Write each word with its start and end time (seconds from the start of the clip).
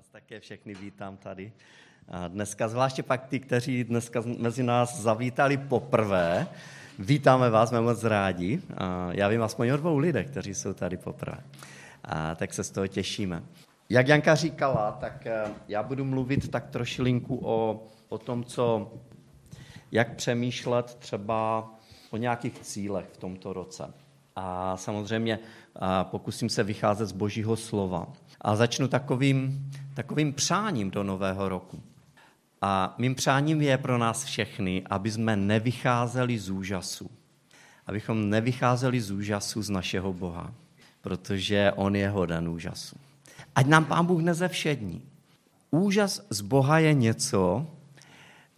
vás 0.00 0.08
také 0.08 0.40
všechny 0.40 0.74
vítám 0.74 1.16
tady. 1.16 1.52
A 2.08 2.28
dneska, 2.28 2.68
zvláště 2.68 3.02
pak 3.02 3.26
ty, 3.26 3.40
kteří 3.40 3.84
dneska 3.84 4.22
mezi 4.38 4.62
nás 4.62 5.00
zavítali 5.00 5.56
poprvé, 5.56 6.46
vítáme 6.98 7.50
vás, 7.50 7.68
jsme 7.68 7.80
moc 7.80 8.04
rádi. 8.04 8.62
A 8.76 9.08
já 9.12 9.28
vím 9.28 9.42
aspoň 9.42 9.70
o 9.70 9.76
dvou 9.76 9.98
lidech, 9.98 10.30
kteří 10.30 10.54
jsou 10.54 10.72
tady 10.72 10.96
poprvé. 10.96 11.38
A 12.04 12.34
tak 12.34 12.54
se 12.54 12.64
z 12.64 12.70
toho 12.70 12.86
těšíme. 12.86 13.42
Jak 13.88 14.08
Janka 14.08 14.34
říkala, 14.34 14.92
tak 14.92 15.26
eh, 15.26 15.44
já 15.68 15.82
budu 15.82 16.04
mluvit 16.04 16.50
tak 16.50 16.70
trošilinku 16.70 17.40
o, 17.44 17.82
o 18.08 18.18
tom, 18.18 18.44
co, 18.44 18.92
jak 19.92 20.14
přemýšlet 20.14 20.94
třeba 20.94 21.70
o 22.10 22.16
nějakých 22.16 22.58
cílech 22.58 23.06
v 23.12 23.16
tomto 23.16 23.52
roce. 23.52 23.92
A 24.42 24.76
samozřejmě 24.76 25.38
pokusím 26.02 26.48
se 26.48 26.62
vycházet 26.62 27.06
z 27.06 27.12
božího 27.12 27.56
slova. 27.56 28.06
A 28.40 28.56
začnu 28.56 28.88
takovým, 28.88 29.70
takovým 29.94 30.32
přáním 30.32 30.90
do 30.90 31.02
nového 31.02 31.48
roku. 31.48 31.82
A 32.62 32.94
mým 32.98 33.14
přáním 33.14 33.60
je 33.60 33.78
pro 33.78 33.98
nás 33.98 34.24
všechny, 34.24 34.82
aby 34.90 35.10
jsme 35.10 35.36
nevycházeli 35.36 36.38
z 36.38 36.50
úžasu. 36.50 37.10
Abychom 37.86 38.30
nevycházeli 38.30 39.00
z 39.00 39.10
úžasu 39.10 39.62
z 39.62 39.70
našeho 39.70 40.12
Boha, 40.12 40.54
protože 41.00 41.72
On 41.76 41.96
je 41.96 42.08
hoden 42.08 42.48
úžasu. 42.48 42.96
Ať 43.54 43.66
nám 43.66 43.84
Pán 43.84 44.06
Bůh 44.06 44.22
nezevšední. 44.22 45.02
Úžas 45.70 46.26
z 46.30 46.40
Boha 46.40 46.78
je 46.78 46.94
něco, 46.94 47.66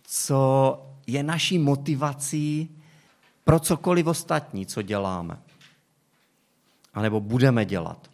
co 0.02 0.82
je 1.06 1.22
naší 1.22 1.58
motivací 1.58 2.70
pro 3.44 3.60
cokoliv 3.60 4.06
ostatní, 4.06 4.66
co 4.66 4.82
děláme. 4.82 5.38
A 6.94 7.02
nebo 7.02 7.20
budeme 7.20 7.64
dělat. 7.64 8.10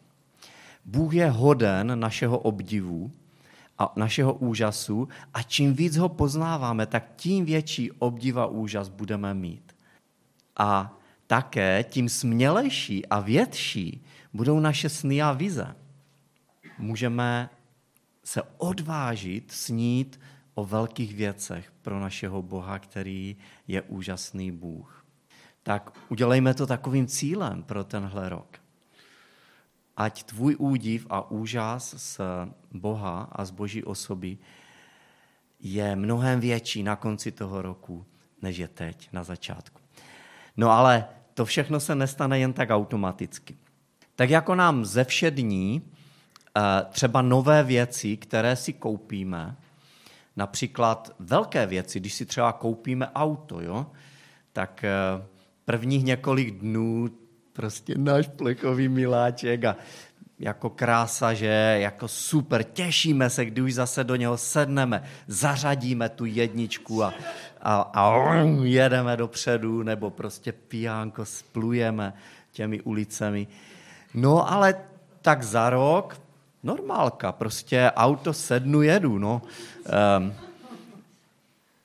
Bůh 0.85 1.15
je 1.15 1.31
hoden 1.31 2.01
našeho 2.01 2.39
obdivu 2.39 3.13
a 3.79 3.93
našeho 3.97 4.35
úžasu 4.35 5.09
a 5.35 5.43
čím 5.43 5.75
víc 5.75 5.97
ho 5.97 6.09
poznáváme, 6.09 6.87
tak 6.87 7.13
tím 7.17 7.45
větší 7.45 7.93
obdiv 7.93 8.37
a 8.37 8.47
úžas 8.47 8.89
budeme 8.89 9.35
mít. 9.35 9.77
A 10.57 10.99
také 11.27 11.85
tím 11.85 12.09
smělejší 12.09 13.07
a 13.07 13.21
větší 13.21 14.05
budou 14.33 14.61
naše 14.61 14.89
sny 14.89 15.23
a 15.23 15.33
vize. 15.33 15.77
Můžeme 16.79 17.51
se 18.25 18.43
odvážit 18.57 19.53
snít 19.53 20.21
o 20.55 20.65
velkých 20.65 21.15
věcech 21.15 21.73
pro 21.83 22.01
našeho 22.01 22.43
Boha, 22.43 22.79
který 22.79 23.37
je 23.69 23.83
úžasný 23.83 24.53
Bůh. 24.53 25.05
Tak 25.63 25.99
udělejme 26.09 26.55
to 26.55 26.67
takovým 26.67 27.07
cílem 27.07 27.63
pro 27.63 27.85
tenhle 27.85 28.29
rok 28.29 28.59
ať 29.99 30.23
tvůj 30.23 30.57
údiv 30.59 31.07
a 31.11 31.31
úžas 31.31 31.95
z 31.99 32.21
Boha 32.73 33.29
a 33.33 33.45
z 33.45 33.51
Boží 33.51 33.85
osoby 33.85 34.39
je 35.61 35.97
mnohem 35.97 36.41
větší 36.41 36.83
na 36.83 36.97
konci 36.97 37.33
toho 37.33 37.63
roku, 37.63 38.07
než 38.43 38.57
je 38.57 38.69
teď, 38.69 39.09
na 39.13 39.25
začátku. 39.25 39.81
No 40.57 40.71
ale 40.71 41.09
to 41.35 41.45
všechno 41.45 41.81
se 41.81 41.95
nestane 41.95 42.39
jen 42.39 42.53
tak 42.53 42.71
automaticky. 42.71 43.57
Tak 44.17 44.31
jako 44.31 44.55
nám 44.55 44.85
ze 44.85 45.05
všední 45.05 45.83
eh, 45.83 46.61
třeba 46.91 47.23
nové 47.23 47.63
věci, 47.63 48.17
které 48.17 48.57
si 48.57 48.73
koupíme, 48.73 49.57
například 50.37 51.15
velké 51.19 51.67
věci, 51.67 52.01
když 52.01 52.15
si 52.15 52.27
třeba 52.27 52.53
koupíme 52.53 53.11
auto, 53.15 53.61
jo, 53.61 53.87
tak 54.53 54.85
eh, 54.85 54.91
prvních 55.65 56.05
několik 56.05 56.59
dnů 56.59 57.09
prostě 57.59 57.95
náš 57.99 58.29
plechový 58.29 58.89
miláček 58.89 59.65
a 59.65 59.77
jako 60.39 60.71
krása, 60.71 61.35
že 61.35 61.77
jako 61.81 62.09
super, 62.09 62.63
těšíme 62.63 63.31
se, 63.31 63.45
kdy 63.45 63.61
už 63.63 63.75
zase 63.75 64.05
do 64.05 64.17
něho 64.17 64.37
sedneme, 64.39 65.03
zařadíme 65.27 66.09
tu 66.09 66.25
jedničku 66.25 67.05
a, 67.05 67.15
a, 67.63 67.81
a 67.81 68.35
jedeme 68.63 69.17
dopředu, 69.17 69.83
nebo 69.83 70.11
prostě 70.11 70.53
pijánko 70.53 71.25
splujeme 71.25 72.15
těmi 72.53 72.81
ulicemi. 72.81 73.47
No 74.15 74.53
ale 74.53 74.75
tak 75.23 75.43
za 75.43 75.71
rok 75.71 76.21
normálka, 76.63 77.33
prostě 77.33 77.91
auto 77.97 78.33
sednu, 78.33 78.83
jedu, 78.83 79.19
no. 79.19 79.43
Um, 80.19 80.33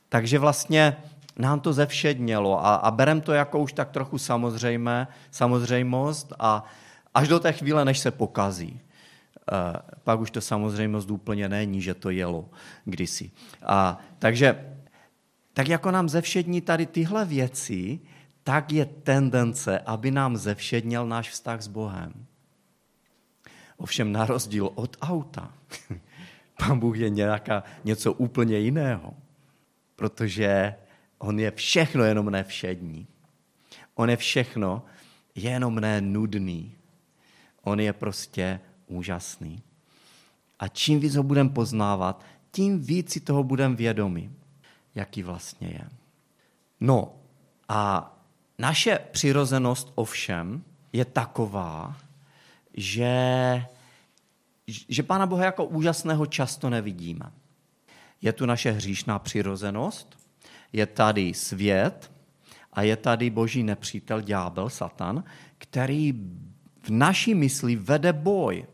takže 0.10 0.40
vlastně 0.40 0.98
nám 1.40 1.60
to 1.60 1.74
zevšednělo 1.74 2.66
a, 2.66 2.76
a 2.76 2.92
berem 2.92 3.22
to 3.22 3.34
jako 3.34 3.60
už 3.60 3.74
tak 3.74 3.90
trochu 3.90 4.18
samozřejmé, 4.18 5.08
samozřejmost 5.32 6.34
a 6.40 6.66
až 7.14 7.28
do 7.28 7.40
té 7.40 7.52
chvíle, 7.52 7.86
než 7.86 8.00
se 8.00 8.12
pokazí. 8.12 8.80
Uh, 9.52 9.80
pak 10.04 10.20
už 10.20 10.32
to 10.32 10.42
samozřejmost 10.42 11.12
úplně 11.12 11.50
není, 11.50 11.82
že 11.82 11.94
to 11.94 12.10
jelo 12.10 12.50
kdysi. 12.86 13.32
A, 13.64 13.98
takže 14.20 14.76
tak 15.54 15.68
jako 15.68 15.92
nám 15.92 16.10
zevšední 16.10 16.62
tady 16.62 16.86
tyhle 16.86 17.26
věci, 17.26 18.00
tak 18.44 18.72
je 18.72 18.86
tendence, 18.86 19.80
aby 19.80 20.12
nám 20.12 20.38
zevšedněl 20.38 21.08
náš 21.08 21.30
vztah 21.30 21.62
s 21.62 21.68
Bohem. 21.68 22.26
Ovšem 23.78 24.12
na 24.12 24.26
rozdíl 24.26 24.70
od 24.76 24.98
auta, 25.02 25.54
Pán 26.58 26.80
Bůh 26.80 26.98
je 26.98 27.10
nějaká, 27.10 27.64
něco 27.84 28.14
úplně 28.14 28.58
jiného, 28.58 29.14
protože 29.96 30.76
On 31.24 31.40
je 31.40 31.52
všechno 31.52 32.04
jenom 32.04 32.30
ne 32.30 32.44
všední. 32.44 33.08
On 33.96 34.10
je 34.10 34.18
všechno 34.18 34.86
jenom 35.36 35.80
ne 35.80 36.02
nudný. 36.02 36.76
On 37.62 37.80
je 37.80 37.94
prostě 37.94 38.60
úžasný. 38.88 39.64
A 40.60 40.68
čím 40.68 41.00
víc 41.00 41.16
ho 41.16 41.24
budeme 41.24 41.50
poznávat, 41.50 42.24
tím 42.52 42.82
víc 42.82 43.12
si 43.12 43.20
toho 43.20 43.44
budeme 43.44 43.76
vědomi, 43.76 44.32
jaký 44.96 45.24
vlastně 45.24 45.68
je. 45.68 45.90
No 46.80 47.16
a 47.70 48.12
naše 48.60 49.00
přirozenost 49.12 49.92
ovšem 49.96 50.64
je 50.94 51.06
taková, 51.06 51.98
že, 52.74 53.66
že 54.68 55.04
Pána 55.04 55.26
Boha 55.26 55.46
jako 55.46 55.66
úžasného 55.66 56.26
často 56.26 56.70
nevidíme. 56.70 57.32
Je 58.22 58.34
tu 58.34 58.46
naše 58.46 58.72
hříšná 58.72 59.20
přirozenost, 59.20 60.23
je 60.74 60.86
tady 60.86 61.34
svět 61.34 62.12
a 62.74 62.82
je 62.82 62.98
tady 62.98 63.30
boží 63.30 63.64
nepřítel, 63.64 64.22
ďábel, 64.22 64.70
satan, 64.70 65.24
který 65.58 66.14
v 66.84 66.90
naší 66.90 67.36
mysli 67.36 67.76
vede 67.76 68.14
boj 68.14 68.66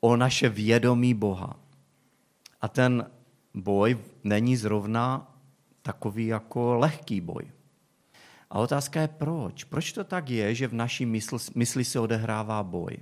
o 0.00 0.16
naše 0.16 0.48
vědomí 0.48 1.14
Boha. 1.14 1.56
A 2.60 2.68
ten 2.68 3.06
boj 3.54 3.98
není 4.24 4.56
zrovna 4.56 5.34
takový 5.82 6.26
jako 6.26 6.74
lehký 6.74 7.20
boj. 7.20 7.50
A 8.50 8.58
otázka 8.58 9.00
je 9.00 9.08
proč. 9.08 9.64
Proč 9.64 9.92
to 9.92 10.04
tak 10.04 10.30
je, 10.30 10.54
že 10.54 10.68
v 10.68 10.74
naší 10.74 11.06
mysli, 11.06 11.38
mysli 11.54 11.84
se 11.84 12.00
odehrává 12.00 12.62
boj? 12.62 12.96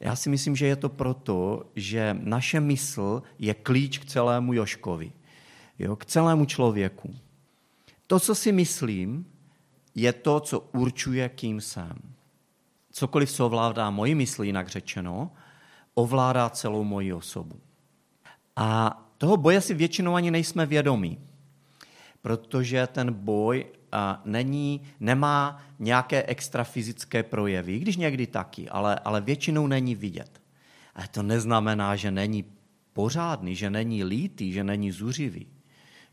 Já 0.00 0.16
si 0.16 0.28
myslím, 0.28 0.56
že 0.56 0.66
je 0.66 0.76
to 0.76 0.88
proto, 0.88 1.70
že 1.76 2.16
naše 2.20 2.60
mysl 2.60 3.22
je 3.38 3.54
klíč 3.54 3.98
k 3.98 4.04
celému 4.04 4.52
Joškovi 4.52 5.12
jo, 5.78 5.96
k 5.96 6.04
celému 6.04 6.44
člověku. 6.44 7.14
To, 8.06 8.20
co 8.20 8.34
si 8.34 8.52
myslím, 8.52 9.26
je 9.94 10.12
to, 10.12 10.40
co 10.40 10.60
určuje, 10.60 11.28
kým 11.28 11.60
jsem. 11.60 11.98
Cokoliv, 12.90 13.30
co 13.30 13.46
ovládá 13.46 13.90
moji 13.90 14.14
mysli, 14.14 14.46
jinak 14.46 14.68
řečeno, 14.68 15.30
ovládá 15.94 16.50
celou 16.50 16.84
moji 16.84 17.12
osobu. 17.12 17.60
A 18.56 19.00
toho 19.18 19.36
boje 19.36 19.60
si 19.60 19.74
většinou 19.74 20.14
ani 20.14 20.30
nejsme 20.30 20.66
vědomí, 20.66 21.18
protože 22.22 22.86
ten 22.86 23.12
boj 23.12 23.66
a 23.92 24.22
není, 24.24 24.80
nemá 25.00 25.62
nějaké 25.78 26.22
extra 26.22 26.64
fyzické 26.64 27.22
projevy, 27.22 27.78
když 27.78 27.96
někdy 27.96 28.26
taky, 28.26 28.68
ale, 28.68 28.98
ale 29.04 29.20
většinou 29.20 29.66
není 29.66 29.94
vidět. 29.94 30.42
Ale 30.94 31.08
to 31.08 31.22
neznamená, 31.22 31.96
že 31.96 32.10
není 32.10 32.44
pořádný, 32.92 33.56
že 33.56 33.70
není 33.70 34.04
lítý, 34.04 34.52
že 34.52 34.64
není 34.64 34.92
zuřivý 34.92 35.53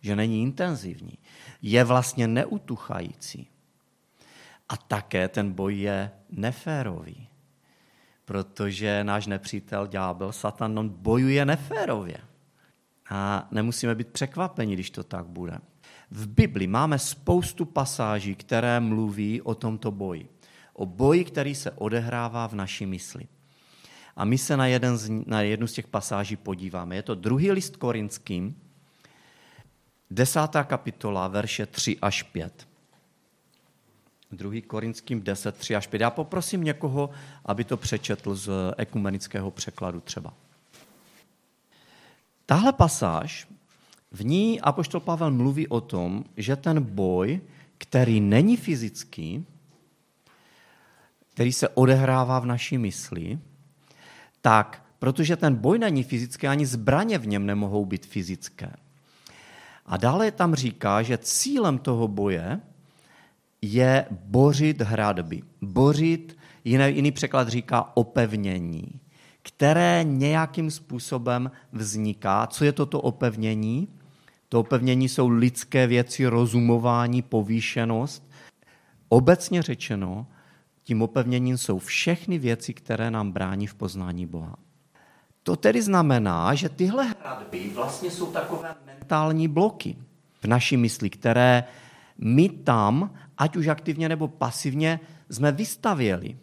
že 0.01 0.15
není 0.15 0.41
intenzivní, 0.41 1.17
je 1.61 1.83
vlastně 1.83 2.27
neutuchající. 2.27 3.47
A 4.69 4.77
také 4.77 5.27
ten 5.27 5.51
boj 5.53 5.77
je 5.77 6.11
neférový, 6.29 7.27
protože 8.25 9.03
náš 9.03 9.27
nepřítel, 9.27 9.87
ďábel, 9.87 10.31
satan, 10.31 10.79
on 10.79 10.89
bojuje 10.89 11.45
neférově. 11.45 12.17
A 13.09 13.47
nemusíme 13.51 13.95
být 13.95 14.07
překvapeni, 14.07 14.73
když 14.73 14.89
to 14.89 15.03
tak 15.03 15.25
bude. 15.25 15.57
V 16.11 16.27
Bibli 16.27 16.67
máme 16.67 16.99
spoustu 16.99 17.65
pasáží, 17.65 18.35
které 18.35 18.79
mluví 18.79 19.41
o 19.41 19.55
tomto 19.55 19.91
boji. 19.91 20.29
O 20.73 20.85
boji, 20.85 21.23
který 21.23 21.55
se 21.55 21.71
odehrává 21.71 22.47
v 22.47 22.55
naší 22.55 22.85
mysli. 22.85 23.27
A 24.15 24.25
my 24.25 24.37
se 24.37 24.57
na, 24.57 24.67
jeden 24.67 24.97
z, 24.97 25.09
na 25.25 25.41
jednu 25.41 25.67
z 25.67 25.73
těch 25.73 25.87
pasáží 25.87 26.35
podíváme. 26.35 26.95
Je 26.95 27.03
to 27.03 27.15
druhý 27.15 27.51
list 27.51 27.75
korinským, 27.75 28.55
Desátá 30.11 30.63
kapitola, 30.63 31.27
verše 31.27 31.65
3 31.65 31.97
až 32.01 32.23
5. 32.23 32.67
Druhý 34.31 34.61
Korinským 34.61 35.21
10, 35.21 35.55
3 35.55 35.75
až 35.75 35.87
5. 35.87 36.01
Já 36.01 36.09
poprosím 36.09 36.63
někoho, 36.63 37.09
aby 37.45 37.63
to 37.63 37.77
přečetl 37.77 38.35
z 38.35 38.49
ekumenického 38.77 39.51
překladu 39.51 39.99
třeba. 39.99 40.33
tahle 42.45 42.73
pasáž, 42.73 43.47
v 44.11 44.25
ní 44.25 44.61
Apoštol 44.61 45.01
Pavel 45.01 45.31
mluví 45.31 45.67
o 45.67 45.81
tom, 45.81 46.23
že 46.37 46.55
ten 46.55 46.83
boj, 46.83 47.41
který 47.77 48.21
není 48.21 48.57
fyzický, 48.57 49.45
který 51.29 51.53
se 51.53 51.69
odehrává 51.69 52.39
v 52.39 52.45
naší 52.45 52.77
mysli, 52.77 53.39
tak 54.41 54.85
protože 54.99 55.35
ten 55.35 55.55
boj 55.55 55.79
není 55.79 56.03
fyzický, 56.03 56.47
ani 56.47 56.65
zbraně 56.65 57.17
v 57.17 57.27
něm 57.27 57.45
nemohou 57.45 57.85
být 57.85 58.05
fyzické. 58.05 58.73
A 59.85 59.97
dále 59.97 60.31
tam 60.31 60.55
říká, 60.55 61.01
že 61.01 61.17
cílem 61.17 61.77
toho 61.77 62.07
boje 62.07 62.61
je 63.61 64.05
bořit 64.11 64.81
hradby. 64.81 65.41
Bořit, 65.61 66.37
jiný, 66.63 66.95
jiný 66.95 67.11
překlad 67.11 67.47
říká 67.47 67.91
opevnění, 67.97 68.99
které 69.41 70.03
nějakým 70.03 70.71
způsobem 70.71 71.51
vzniká. 71.71 72.47
Co 72.47 72.65
je 72.65 72.71
toto 72.71 73.01
opevnění? 73.01 73.87
To 74.49 74.59
opevnění 74.59 75.09
jsou 75.09 75.27
lidské 75.29 75.87
věci, 75.87 76.25
rozumování, 76.25 77.21
povýšenost. 77.21 78.31
Obecně 79.09 79.61
řečeno, 79.61 80.27
tím 80.83 81.01
opevněním 81.01 81.57
jsou 81.57 81.79
všechny 81.79 82.37
věci, 82.39 82.73
které 82.73 83.11
nám 83.11 83.31
brání 83.31 83.67
v 83.67 83.75
poznání 83.75 84.25
Boha. 84.25 84.55
To 85.43 85.55
tedy 85.55 85.81
znamená, 85.81 86.55
že 86.55 86.69
tyhle 86.69 87.05
hradby 87.05 87.71
vlastně 87.75 88.11
jsou 88.11 88.31
takové 88.31 88.75
mentální 88.85 89.47
bloky 89.47 89.97
v 90.41 90.47
naší 90.47 90.77
mysli, 90.77 91.09
které 91.09 91.63
my 92.17 92.49
tam, 92.49 93.13
ať 93.37 93.55
už 93.55 93.67
aktivně 93.67 94.09
nebo 94.09 94.27
pasivně, 94.27 94.99
jsme 95.29 95.51
vystavěli 95.51 96.37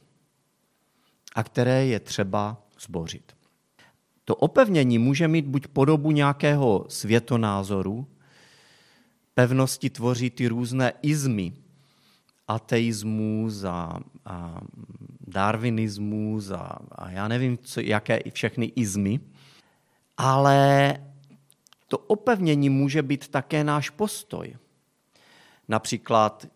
a 1.34 1.42
které 1.42 1.86
je 1.86 2.00
třeba 2.00 2.62
zbořit. 2.80 3.32
To 4.24 4.34
opevnění 4.36 4.98
může 4.98 5.28
mít 5.28 5.46
buď 5.46 5.66
podobu 5.66 6.10
nějakého 6.10 6.86
světonázoru, 6.88 8.06
pevnosti 9.34 9.90
tvoří 9.90 10.30
ty 10.30 10.48
různé 10.48 10.92
izmy, 11.02 11.52
ateismus 12.48 13.64
a, 13.64 14.00
a 14.24 14.60
darwinismus 15.30 16.50
a, 16.50 16.78
a 16.92 17.10
já 17.10 17.28
nevím, 17.28 17.58
co, 17.58 17.80
jaké 17.80 18.20
všechny 18.32 18.66
izmy, 18.66 19.20
ale 20.16 20.94
to 21.86 21.98
opevnění 21.98 22.68
může 22.70 23.02
být 23.02 23.28
také 23.28 23.64
náš 23.64 23.90
postoj. 23.90 24.56
Například 25.68 26.46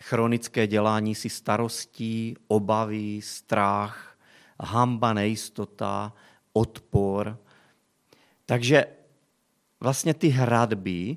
chronické 0.00 0.66
dělání 0.66 1.14
si 1.14 1.28
starostí, 1.28 2.36
obavy, 2.48 3.20
strach, 3.22 4.18
hamba, 4.60 5.12
nejistota, 5.12 6.12
odpor. 6.52 7.38
Takže 8.46 8.86
vlastně 9.80 10.14
ty 10.14 10.28
hradby 10.28 11.16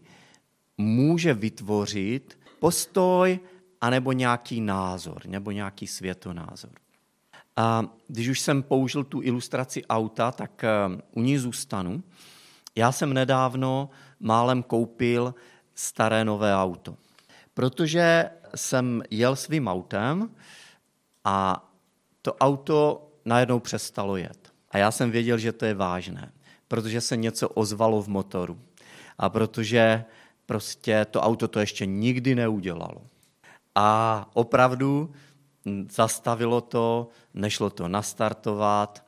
může 0.78 1.34
vytvořit 1.34 2.40
postoj 2.60 3.40
anebo 3.82 4.12
nějaký 4.12 4.62
názor, 4.62 5.26
nebo 5.26 5.52
nějaký 5.52 5.88
světonázor. 5.88 6.72
A 7.58 7.86
když 8.08 8.28
už 8.28 8.40
jsem 8.40 8.64
použil 8.64 9.04
tu 9.04 9.22
ilustraci 9.22 9.86
auta, 9.86 10.32
tak 10.32 10.64
eh, 10.64 10.70
u 11.12 11.22
ní 11.22 11.38
zůstanu. 11.38 12.04
Já 12.76 12.92
jsem 12.92 13.14
nedávno 13.14 13.90
málem 14.20 14.64
koupil 14.64 15.36
staré 15.76 16.26
nové 16.26 16.56
auto, 16.56 16.98
protože 17.54 18.30
jsem 18.56 19.04
jel 19.10 19.36
svým 19.36 19.68
autem 19.68 20.30
a 21.24 21.68
to 22.22 22.34
auto 22.34 23.10
najednou 23.26 23.60
přestalo 23.60 24.18
jet. 24.18 24.54
A 24.72 24.78
já 24.78 24.92
jsem 24.92 25.12
věděl, 25.12 25.38
že 25.38 25.52
to 25.52 25.66
je 25.66 25.74
vážné, 25.74 26.32
protože 26.68 27.02
se 27.02 27.18
něco 27.18 27.50
ozvalo 27.50 28.02
v 28.02 28.08
motoru 28.08 28.60
a 29.18 29.30
protože 29.30 30.06
prostě 30.46 31.06
to 31.12 31.22
auto 31.22 31.48
to 31.48 31.60
ještě 31.60 31.86
nikdy 31.86 32.36
neudělalo. 32.36 33.02
A 33.76 34.30
opravdu 34.34 35.14
zastavilo 35.90 36.62
to, 36.62 37.10
nešlo 37.34 37.70
to 37.70 37.88
nastartovat, 37.88 39.06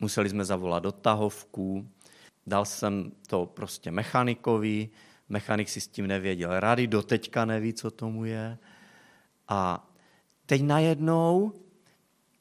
museli 0.00 0.28
jsme 0.28 0.44
zavolat 0.44 0.82
dotahovku, 0.82 1.88
dal 2.46 2.64
jsem 2.64 3.12
to 3.26 3.46
prostě 3.46 3.90
mechanikovi, 3.90 4.88
mechanik 5.28 5.68
si 5.68 5.80
s 5.80 5.88
tím 5.88 6.06
nevěděl 6.06 6.60
rady, 6.60 6.86
doteďka 6.86 7.44
neví, 7.44 7.72
co 7.72 7.90
tomu 7.90 8.24
je. 8.24 8.58
A 9.48 9.90
teď 10.46 10.62
najednou 10.62 11.52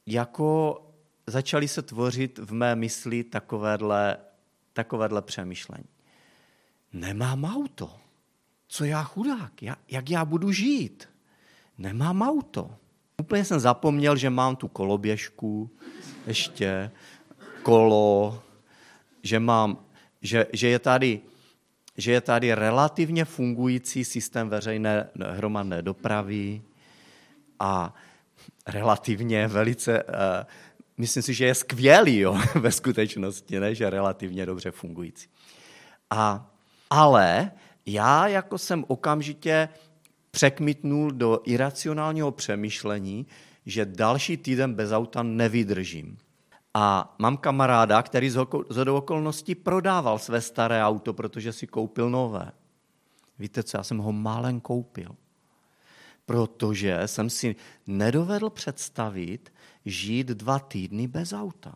jako 0.05 0.79
začaly 1.27 1.67
se 1.67 1.81
tvořit 1.81 2.39
v 2.39 2.53
mé 2.53 2.75
mysli 2.75 3.23
takovéhle, 3.23 4.17
takovéhle 4.73 5.21
přemýšlení. 5.21 5.89
Nemám 6.93 7.45
auto. 7.45 7.97
Co 8.67 8.85
já 8.85 9.03
chudák? 9.03 9.53
Jak 9.87 10.09
já 10.09 10.25
budu 10.25 10.51
žít? 10.51 11.09
Nemám 11.77 12.21
auto. 12.21 12.75
Úplně 13.17 13.45
jsem 13.45 13.59
zapomněl, 13.59 14.15
že 14.15 14.29
mám 14.29 14.55
tu 14.55 14.67
koloběžku, 14.67 15.69
ještě 16.27 16.91
kolo, 17.63 18.43
že, 19.23 19.39
mám, 19.39 19.77
že, 20.21 20.45
že, 20.53 20.67
je 20.67 20.79
tady, 20.79 21.21
že 21.97 22.11
je 22.11 22.21
tady 22.21 22.53
relativně 22.53 23.25
fungující 23.25 24.05
systém 24.05 24.49
veřejné 24.49 25.09
hromadné 25.31 25.81
dopravy 25.81 26.61
a 27.59 27.95
relativně 28.67 29.47
velice, 29.47 30.03
uh, 30.03 30.09
myslím 30.97 31.23
si, 31.23 31.33
že 31.33 31.45
je 31.45 31.55
skvělý 31.55 32.17
jo, 32.17 32.37
ve 32.55 32.71
skutečnosti, 32.71 33.59
ne, 33.59 33.75
že 33.75 33.89
relativně 33.89 34.45
dobře 34.45 34.71
fungující. 34.71 35.27
A, 36.09 36.51
ale 36.89 37.51
já 37.85 38.27
jako 38.27 38.57
jsem 38.57 38.85
okamžitě 38.87 39.69
překmitnul 40.35 41.11
do 41.11 41.39
iracionálního 41.45 42.31
přemýšlení, 42.31 43.27
že 43.65 43.85
další 43.85 44.37
týden 44.37 44.73
bez 44.73 44.91
auta 44.91 45.23
nevydržím. 45.23 46.17
A 46.73 47.15
mám 47.19 47.37
kamaráda, 47.37 48.01
který 48.01 48.29
z 48.69 48.83
do 48.83 48.95
okolností 48.95 49.55
prodával 49.55 50.19
své 50.19 50.41
staré 50.41 50.83
auto, 50.83 51.13
protože 51.13 51.53
si 51.53 51.67
koupil 51.67 52.09
nové. 52.09 52.51
Víte 53.39 53.63
co, 53.63 53.77
já 53.77 53.83
jsem 53.83 53.97
ho 53.97 54.11
málem 54.11 54.59
koupil. 54.59 55.15
Protože 56.25 57.01
jsem 57.05 57.29
si 57.29 57.55
nedovedl 57.87 58.49
představit 58.49 59.53
žít 59.85 60.27
dva 60.27 60.59
týdny 60.59 61.07
bez 61.07 61.33
auta. 61.33 61.75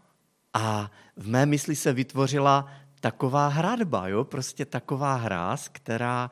A 0.53 0.91
v 1.15 1.27
mé 1.27 1.45
mysli 1.45 1.75
se 1.75 1.93
vytvořila 1.93 2.65
taková 2.99 3.47
hradba, 3.47 4.07
jo? 4.07 4.23
prostě 4.23 4.65
taková 4.65 5.15
hráz, 5.15 5.67
která 5.67 6.31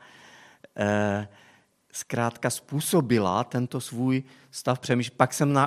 eh, 0.76 1.28
zkrátka 1.96 2.50
způsobila 2.50 3.44
tento 3.44 3.80
svůj 3.80 4.22
stav 4.50 4.78
přemýšlení. 4.78 5.16
Pak 5.16 5.34
jsem, 5.34 5.58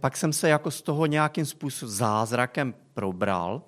pak 0.00 0.16
jsem 0.16 0.32
se 0.32 0.48
jako 0.48 0.70
z 0.70 0.82
toho 0.82 1.06
nějakým 1.06 1.46
způsobem 1.46 1.94
zázrakem 1.94 2.74
probral 2.94 3.62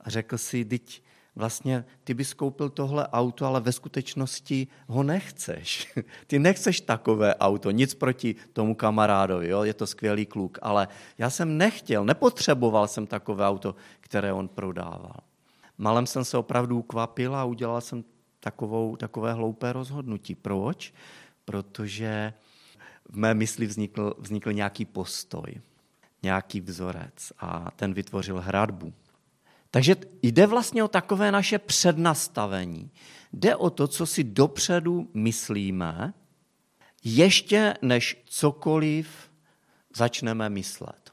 a 0.00 0.10
řekl 0.10 0.38
si, 0.38 0.64
teď 0.64 1.02
vlastně 1.36 1.84
ty 2.04 2.14
bys 2.14 2.34
koupil 2.34 2.70
tohle 2.70 3.08
auto, 3.08 3.46
ale 3.46 3.60
ve 3.60 3.72
skutečnosti 3.72 4.66
ho 4.86 5.02
nechceš. 5.02 5.92
Ty 6.26 6.38
nechceš 6.38 6.80
takové 6.80 7.34
auto, 7.34 7.70
nic 7.70 7.94
proti 7.94 8.34
tomu 8.52 8.74
kamarádovi, 8.74 9.48
jo? 9.48 9.64
je 9.64 9.74
to 9.74 9.86
skvělý 9.86 10.26
kluk, 10.26 10.58
ale 10.62 10.88
já 11.18 11.30
jsem 11.30 11.58
nechtěl, 11.58 12.04
nepotřeboval 12.04 12.88
jsem 12.88 13.06
takové 13.06 13.46
auto, 13.46 13.74
které 14.00 14.32
on 14.32 14.48
prodával. 14.48 15.20
Malem 15.78 16.06
jsem 16.06 16.24
se 16.24 16.38
opravdu 16.38 16.78
ukvapil 16.78 17.36
a 17.36 17.44
udělal 17.44 17.80
jsem 17.80 18.04
takovou, 18.40 18.96
takové 18.96 19.32
hloupé 19.32 19.72
rozhodnutí. 19.72 20.34
Proč? 20.34 20.94
Protože 21.44 22.32
v 23.08 23.16
mé 23.16 23.34
mysli 23.34 23.66
vznikl, 23.66 24.14
vznikl 24.18 24.52
nějaký 24.52 24.84
postoj, 24.84 25.60
nějaký 26.22 26.60
vzorec 26.60 27.32
a 27.38 27.70
ten 27.76 27.94
vytvořil 27.94 28.40
hradbu. 28.40 28.92
Takže 29.70 29.96
jde 30.22 30.46
vlastně 30.46 30.84
o 30.84 30.88
takové 30.88 31.32
naše 31.32 31.58
přednastavení. 31.58 32.90
Jde 33.32 33.56
o 33.56 33.70
to, 33.70 33.88
co 33.88 34.06
si 34.06 34.24
dopředu 34.24 35.10
myslíme, 35.14 36.14
ještě 37.04 37.74
než 37.82 38.22
cokoliv 38.24 39.30
začneme 39.96 40.50
myslet. 40.50 41.12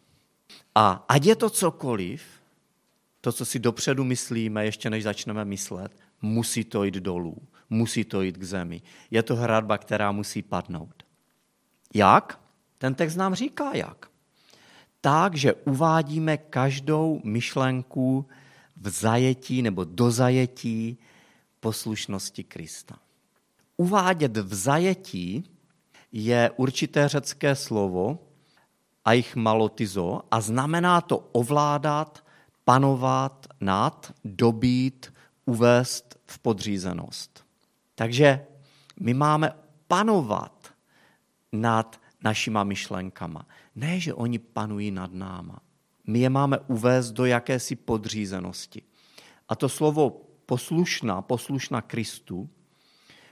A 0.75 1.05
ať 1.07 1.25
je 1.25 1.35
to 1.35 1.49
cokoliv, 1.49 2.23
to, 3.21 3.31
co 3.31 3.45
si 3.45 3.59
dopředu 3.59 4.03
myslíme, 4.03 4.65
ještě 4.65 4.89
než 4.89 5.03
začneme 5.03 5.45
myslet, 5.45 5.91
musí 6.23 6.63
to 6.63 6.83
jít 6.83 6.93
dolů, 6.93 7.37
musí 7.69 8.03
to 8.03 8.21
jít 8.21 8.37
k 8.37 8.43
zemi. 8.43 8.81
Je 9.11 9.23
to 9.23 9.35
hradba, 9.35 9.77
která 9.77 10.11
musí 10.11 10.41
padnout. 10.41 11.03
Jak? 11.93 12.39
Ten 12.77 12.95
text 12.95 13.15
nám 13.15 13.35
říká 13.35 13.71
jak. 13.73 14.07
Tak, 15.01 15.35
že 15.35 15.53
uvádíme 15.53 16.37
každou 16.37 17.21
myšlenku 17.23 18.27
v 18.77 18.89
zajetí 18.89 19.61
nebo 19.61 19.83
do 19.83 20.11
zajetí 20.11 20.97
poslušnosti 21.59 22.43
Krista. 22.43 22.95
Uvádět 23.77 24.37
v 24.37 24.53
zajetí 24.53 25.43
je 26.11 26.51
určité 26.55 27.07
řecké 27.07 27.55
slovo, 27.55 28.19
aichmalotizo, 29.05 30.21
a 30.31 30.41
znamená 30.41 31.01
to 31.01 31.17
ovládat, 31.17 32.23
panovat 32.65 33.47
nad, 33.61 34.13
dobít, 34.25 35.13
uvést 35.45 36.12
v 36.33 36.39
podřízenost. 36.39 37.45
Takže 37.95 38.45
my 38.99 39.13
máme 39.13 39.51
panovat 39.87 40.73
nad 41.51 42.01
našima 42.23 42.63
myšlenkama. 42.63 43.45
Ne, 43.75 43.99
že 43.99 44.13
oni 44.13 44.39
panují 44.39 44.91
nad 44.91 45.13
náma. 45.13 45.59
My 46.07 46.19
je 46.19 46.29
máme 46.29 46.59
uvést 46.59 47.11
do 47.11 47.25
jakési 47.25 47.75
podřízenosti. 47.75 48.81
A 49.49 49.55
to 49.55 49.69
slovo 49.69 50.09
poslušná, 50.45 51.21
poslušná 51.21 51.81
Kristu, 51.81 52.49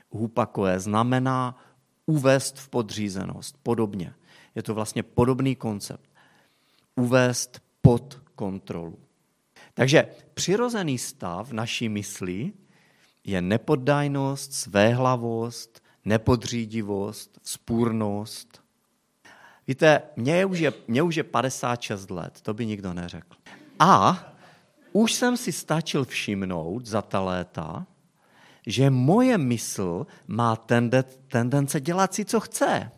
hupakoje, 0.10 0.80
znamená 0.80 1.58
uvést 2.06 2.60
v 2.60 2.70
podřízenost. 2.70 3.58
Podobně. 3.64 4.14
Je 4.56 4.64
to 4.64 4.74
vlastně 4.74 5.04
podobný 5.04 5.56
koncept. 5.56 6.10
Uvést 6.96 7.62
pod 7.82 8.22
kontrolu. 8.36 9.00
Takže 9.74 10.08
přirozený 10.34 10.98
stav 10.98 11.52
naší 11.52 11.90
mysli 11.90 12.54
je 13.24 13.42
nepoddajnost, 13.42 14.54
svéhlavost, 14.54 15.84
nepodřídivost, 16.06 17.40
spůrnost. 17.44 18.62
Víte, 19.68 20.02
mě 20.16 20.46
už, 20.46 20.60
je, 20.60 20.74
mě 20.88 21.02
už 21.02 21.16
je 21.16 21.24
56 21.24 22.10
let, 22.10 22.42
to 22.42 22.54
by 22.54 22.66
nikdo 22.66 22.94
neřekl. 22.94 23.38
A 23.80 24.24
už 24.92 25.14
jsem 25.14 25.38
si 25.38 25.52
stačil 25.52 26.06
všimnout 26.06 26.86
za 26.86 27.02
ta 27.02 27.22
léta, 27.22 27.88
že 28.68 28.90
moje 28.90 29.38
mysl 29.38 30.08
má 30.28 30.56
tendence 31.28 31.82
dělat 31.82 32.14
si, 32.14 32.26
co 32.26 32.40
chce. 32.40 32.92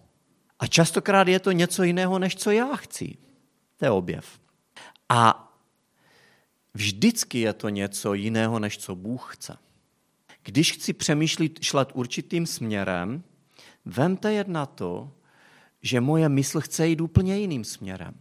A 0.60 0.68
častokrát 0.68 1.28
je 1.28 1.40
to 1.40 1.52
něco 1.52 1.84
jiného, 1.84 2.20
než 2.20 2.36
co 2.36 2.52
já 2.52 2.76
chci. 2.76 3.18
To 3.78 3.86
je 3.86 3.92
objev. 3.92 4.40
A 5.10 5.54
vždycky 6.74 7.40
je 7.40 7.54
to 7.54 7.70
něco 7.70 8.14
jiného, 8.14 8.60
než 8.60 8.78
co 8.78 8.96
Bůh 8.96 9.36
chce. 9.36 9.58
Když 10.44 10.72
chci 10.72 10.94
přemýšlet 10.94 11.92
určitým 11.94 12.46
směrem, 12.46 13.24
vemte 13.86 14.34
jedna 14.34 14.66
to, 14.66 15.12
že 15.82 16.02
moje 16.02 16.30
mysl 16.30 16.62
chce 16.62 16.88
jít 16.88 17.02
úplně 17.02 17.38
jiným 17.38 17.64
směrem. 17.64 18.14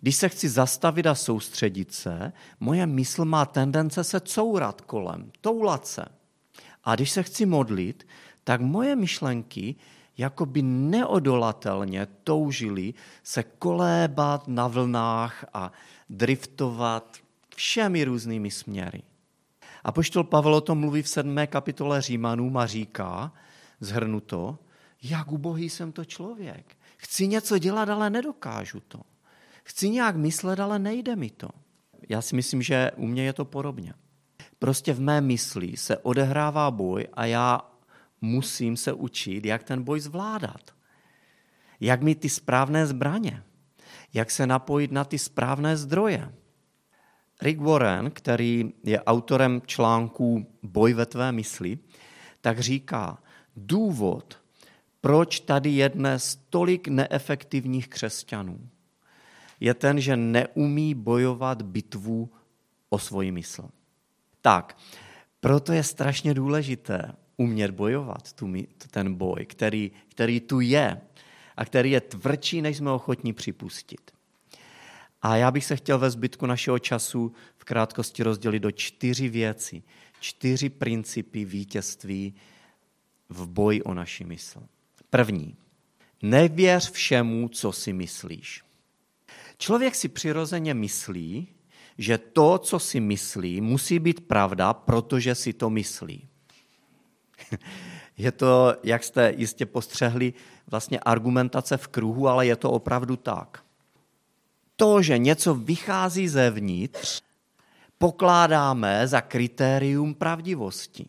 Když 0.00 0.16
se 0.16 0.28
chci 0.28 0.48
zastavit 0.48 1.06
a 1.06 1.14
soustředit 1.14 1.94
se, 1.94 2.32
moje 2.60 2.86
mysl 2.86 3.24
má 3.24 3.46
tendence 3.46 4.04
se 4.04 4.20
courat 4.20 4.80
kolem, 4.80 5.32
toulat 5.40 5.86
se. 5.86 6.04
A 6.84 6.94
když 6.94 7.10
se 7.10 7.22
chci 7.22 7.46
modlit, 7.46 8.06
tak 8.44 8.60
moje 8.60 8.96
myšlenky 8.96 9.74
jakoby 10.18 10.62
neodolatelně 10.62 12.06
toužili 12.24 12.94
se 13.22 13.42
kolébat 13.42 14.48
na 14.48 14.68
vlnách 14.68 15.44
a 15.52 15.72
driftovat 16.10 17.16
všemi 17.56 18.04
různými 18.04 18.50
směry. 18.50 19.02
A 19.84 19.92
poštol 19.92 20.24
Pavel 20.24 20.54
o 20.54 20.60
tom 20.60 20.78
mluví 20.78 21.02
v 21.02 21.08
sedmé 21.08 21.46
kapitole 21.46 22.02
Římanům 22.02 22.56
a 22.56 22.66
říká, 22.66 23.32
zhrnuto, 23.80 24.58
jak 25.02 25.32
ubohý 25.32 25.70
jsem 25.70 25.92
to 25.92 26.04
člověk. 26.04 26.76
Chci 26.96 27.26
něco 27.26 27.58
dělat, 27.58 27.88
ale 27.88 28.10
nedokážu 28.10 28.80
to. 28.80 29.00
Chci 29.64 29.90
nějak 29.90 30.16
myslet, 30.16 30.60
ale 30.60 30.78
nejde 30.78 31.16
mi 31.16 31.30
to. 31.30 31.48
Já 32.08 32.22
si 32.22 32.36
myslím, 32.36 32.62
že 32.62 32.90
u 32.96 33.06
mě 33.06 33.24
je 33.24 33.32
to 33.32 33.44
podobně. 33.44 33.94
Prostě 34.58 34.92
v 34.92 35.00
mé 35.00 35.20
mysli 35.20 35.76
se 35.76 35.98
odehrává 35.98 36.70
boj 36.70 37.06
a 37.14 37.24
já 37.24 37.60
musím 38.20 38.76
se 38.76 38.92
učit, 38.92 39.44
jak 39.44 39.62
ten 39.62 39.82
boj 39.82 40.00
zvládat. 40.00 40.70
Jak 41.80 42.02
mít 42.02 42.20
ty 42.20 42.28
správné 42.28 42.86
zbraně. 42.86 43.42
Jak 44.14 44.30
se 44.30 44.46
napojit 44.46 44.92
na 44.92 45.04
ty 45.04 45.18
správné 45.18 45.76
zdroje. 45.76 46.32
Rick 47.42 47.60
Warren, 47.60 48.10
který 48.10 48.72
je 48.84 49.02
autorem 49.02 49.62
článku 49.66 50.46
Boj 50.62 50.92
ve 50.92 51.06
tvé 51.06 51.32
mysli, 51.32 51.78
tak 52.40 52.60
říká, 52.60 53.18
důvod, 53.56 54.38
proč 55.00 55.40
tady 55.40 55.70
je 55.70 55.88
dnes 55.88 56.40
tolik 56.50 56.88
neefektivních 56.88 57.88
křesťanů, 57.88 58.68
je 59.60 59.74
ten, 59.74 60.00
že 60.00 60.16
neumí 60.16 60.94
bojovat 60.94 61.62
bitvu 61.62 62.30
o 62.88 62.98
svoji 62.98 63.32
mysl. 63.32 63.68
Tak, 64.42 64.76
proto 65.40 65.72
je 65.72 65.82
strašně 65.82 66.34
důležité 66.34 67.12
umět 67.36 67.70
bojovat 67.70 68.32
tu, 68.32 68.52
ten 68.90 69.14
boj, 69.14 69.46
který, 69.46 69.90
který 70.08 70.40
tu 70.40 70.60
je 70.60 71.00
a 71.56 71.64
který 71.64 71.90
je 71.90 72.00
tvrdší, 72.00 72.62
než 72.62 72.76
jsme 72.76 72.90
ochotní 72.90 73.32
připustit. 73.32 74.10
A 75.22 75.36
já 75.36 75.50
bych 75.50 75.64
se 75.64 75.76
chtěl 75.76 75.98
ve 75.98 76.10
zbytku 76.10 76.46
našeho 76.46 76.78
času 76.78 77.32
v 77.56 77.64
krátkosti 77.64 78.22
rozdělit 78.22 78.60
do 78.60 78.70
čtyři 78.70 79.28
věci, 79.28 79.82
čtyři 80.20 80.68
principy 80.68 81.44
vítězství 81.44 82.34
v 83.28 83.48
boji 83.48 83.82
o 83.82 83.94
naši 83.94 84.24
mysl. 84.24 84.62
První. 85.10 85.56
Nevěř 86.22 86.90
všemu, 86.90 87.48
co 87.48 87.72
si 87.72 87.92
myslíš. 87.92 88.62
Člověk 89.58 89.94
si 89.94 90.08
přirozeně 90.08 90.74
myslí, 90.74 91.48
že 91.98 92.18
to, 92.18 92.58
co 92.58 92.78
si 92.78 93.00
myslí, 93.00 93.60
musí 93.60 93.98
být 93.98 94.20
pravda, 94.20 94.74
protože 94.74 95.34
si 95.34 95.52
to 95.52 95.70
myslí. 95.70 96.28
Je 98.18 98.32
to, 98.32 98.74
jak 98.82 99.04
jste 99.04 99.34
jistě 99.36 99.66
postřehli, 99.66 100.32
vlastně 100.66 101.00
argumentace 101.00 101.76
v 101.76 101.88
kruhu, 101.88 102.28
ale 102.28 102.46
je 102.46 102.56
to 102.56 102.70
opravdu 102.70 103.16
tak. 103.16 103.64
To, 104.80 105.02
že 105.02 105.18
něco 105.18 105.54
vychází 105.54 106.28
zevnitř, 106.28 107.22
pokládáme 107.98 109.08
za 109.08 109.20
kritérium 109.20 110.14
pravdivosti. 110.14 111.06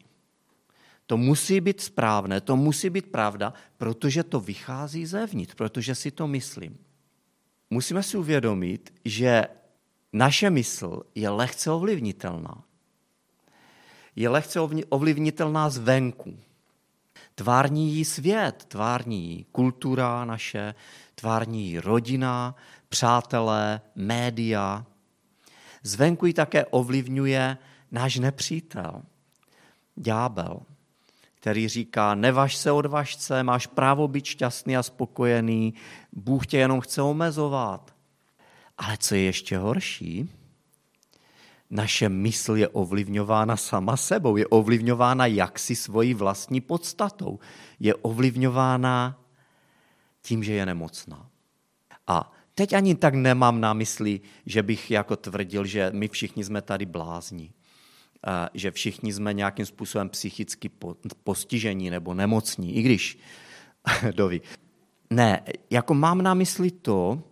To 1.06 1.18
musí 1.18 1.62
být 1.62 1.82
správné, 1.82 2.42
to 2.42 2.56
musí 2.56 2.90
být 2.90 3.12
pravda, 3.12 3.54
protože 3.78 4.24
to 4.24 4.40
vychází 4.40 5.06
zevnitř, 5.06 5.56
protože 5.56 5.96
si 5.96 6.12
to 6.12 6.28
myslím 6.28 6.78
musíme 7.72 8.04
si 8.04 8.18
uvědomit, 8.18 8.94
že 9.06 9.48
naše 10.14 10.50
mysl 10.50 11.02
je 11.16 11.30
lehce 11.30 11.72
ovlivnitelná. 11.72 12.64
Je 14.16 14.30
lehce 14.30 14.60
ovlivnitelná 14.90 15.70
zvenku. 15.70 16.38
Tvární 17.36 17.94
jí 17.94 18.06
svět, 18.06 18.66
tvární 18.68 19.30
jí 19.30 19.46
kultura 19.52 20.26
naše, 20.26 20.76
tvární 21.16 21.68
jí 21.68 21.80
rodina, 21.80 22.56
přátelé, 22.92 23.82
média. 23.96 24.86
Zvenku 25.84 26.26
ji 26.26 26.34
také 26.34 26.66
ovlivňuje 26.66 27.58
náš 27.92 28.16
nepřítel, 28.16 29.02
ďábel 29.96 30.62
který 31.42 31.68
říká, 31.68 32.16
nevaž 32.16 32.56
se 32.56 32.72
odvažce, 32.72 33.44
máš 33.44 33.68
právo 33.68 34.08
být 34.08 34.26
šťastný 34.26 34.78
a 34.78 34.84
spokojený, 34.84 35.74
Bůh 36.14 36.48
tě 36.48 36.58
jenom 36.58 36.82
chce 36.82 37.02
omezovat. 37.02 37.96
Ale 38.78 38.98
co 38.98 39.16
je 39.16 39.22
ještě 39.22 39.58
horší, 39.58 40.30
naše 41.70 42.10
mysl 42.10 42.56
je 42.56 42.68
ovlivňována 42.68 43.58
sama 43.58 43.98
sebou, 43.98 44.38
je 44.38 44.48
ovlivňována 44.48 45.26
jaksi 45.26 45.76
svojí 45.76 46.14
vlastní 46.14 46.62
podstatou, 46.62 47.40
je 47.80 47.96
ovlivňována 47.96 49.20
tím, 50.22 50.44
že 50.44 50.54
je 50.54 50.66
nemocná. 50.66 51.30
A 52.08 52.32
teď 52.62 52.74
ani 52.74 52.96
tak 52.96 53.14
nemám 53.14 53.62
na 53.62 53.74
mysli, 53.74 54.22
že 54.46 54.64
bych 54.64 54.92
jako 54.92 55.16
tvrdil, 55.16 55.66
že 55.66 55.92
my 55.94 56.08
všichni 56.08 56.44
jsme 56.44 56.62
tady 56.62 56.86
blázni 56.86 57.54
že 58.54 58.72
všichni 58.72 59.14
jsme 59.14 59.34
nějakým 59.34 59.66
způsobem 59.66 60.10
psychicky 60.10 60.70
postižení 61.24 61.90
nebo 61.90 62.14
nemocní, 62.14 62.76
i 62.76 62.82
když, 62.82 63.18
doví. 64.16 64.42
Ne, 65.10 65.42
jako 65.70 65.94
mám 65.94 66.22
na 66.22 66.34
mysli 66.34 66.72
to, 66.72 67.24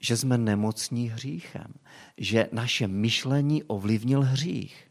že 0.00 0.16
jsme 0.16 0.38
nemocní 0.38 1.10
hříchem, 1.10 1.74
že 2.18 2.48
naše 2.52 2.88
myšlení 2.88 3.62
ovlivnil 3.62 4.22
hřích. 4.22 4.90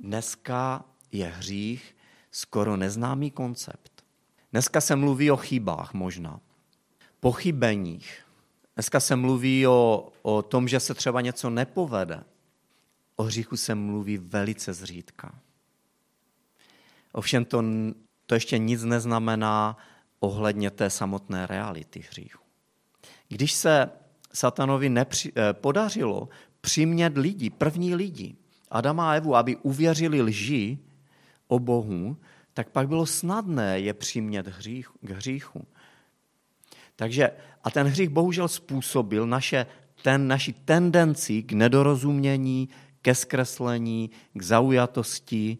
Dneska 0.00 0.84
je 1.12 1.26
hřích 1.26 1.96
skoro 2.30 2.76
neznámý 2.76 3.30
koncept. 3.30 4.04
Dneska 4.52 4.80
se 4.80 4.96
mluví 4.96 5.30
o 5.30 5.36
chybách 5.36 5.94
možná, 5.94 6.40
pochybeních. 7.20 8.27
Dneska 8.78 9.00
se 9.00 9.16
mluví 9.16 9.66
o, 9.66 10.08
o 10.22 10.42
tom, 10.42 10.68
že 10.68 10.80
se 10.80 10.94
třeba 10.94 11.20
něco 11.20 11.50
nepovede, 11.50 12.24
o 13.16 13.22
hříchu 13.22 13.56
se 13.56 13.74
mluví 13.74 14.18
velice 14.18 14.72
zřídka. 14.72 15.34
Ovšem 17.12 17.44
to, 17.44 17.64
to 18.26 18.34
ještě 18.34 18.58
nic 18.58 18.84
neznamená 18.84 19.76
ohledně 20.20 20.70
té 20.70 20.90
samotné 20.90 21.46
reality 21.46 22.04
hříchu. 22.10 22.42
Když 23.28 23.52
se 23.52 23.90
satanovi 24.32 24.88
nepři, 24.88 25.32
eh, 25.36 25.52
podařilo 25.52 26.28
přimět 26.60 27.16
lidi, 27.16 27.50
první 27.50 27.94
lidi, 27.94 28.36
Adama 28.70 29.10
a 29.10 29.14
Evu, 29.14 29.36
aby 29.36 29.56
uvěřili 29.56 30.22
lži 30.22 30.78
o 31.48 31.58
Bohu, 31.58 32.16
tak 32.54 32.70
pak 32.70 32.88
bylo 32.88 33.06
snadné 33.06 33.80
je 33.80 33.94
přimět 33.94 34.46
hřích, 34.46 34.88
k 35.00 35.10
hříchu. 35.10 35.66
Takže, 36.98 37.30
a 37.64 37.70
ten 37.70 37.86
hřích 37.86 38.08
bohužel 38.08 38.48
způsobil 38.48 39.26
naše, 39.26 39.66
ten, 40.02 40.28
naši 40.28 40.52
tendenci 40.52 41.42
k 41.42 41.52
nedorozumění, 41.52 42.68
ke 43.02 43.14
zkreslení, 43.14 44.10
k 44.34 44.42
zaujatosti 44.42 45.58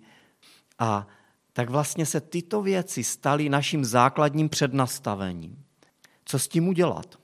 a 0.79 1.07
tak 1.53 1.71
vlastně 1.71 2.07
se 2.07 2.21
tyto 2.21 2.63
věci 2.63 3.05
staly 3.05 3.49
naším 3.49 3.85
základním 3.85 4.49
přednastavením. 4.49 5.65
Co 6.25 6.39
s 6.39 6.49
tím 6.49 6.69
udělat? 6.69 7.19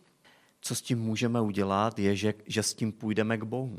Co 0.60 0.74
s 0.74 0.82
tím 0.82 0.98
můžeme 0.98 1.40
udělat, 1.40 1.98
je, 1.98 2.16
že, 2.16 2.34
že 2.46 2.62
s 2.62 2.74
tím 2.74 2.92
půjdeme 2.92 3.38
k 3.38 3.42
Bohu. 3.42 3.78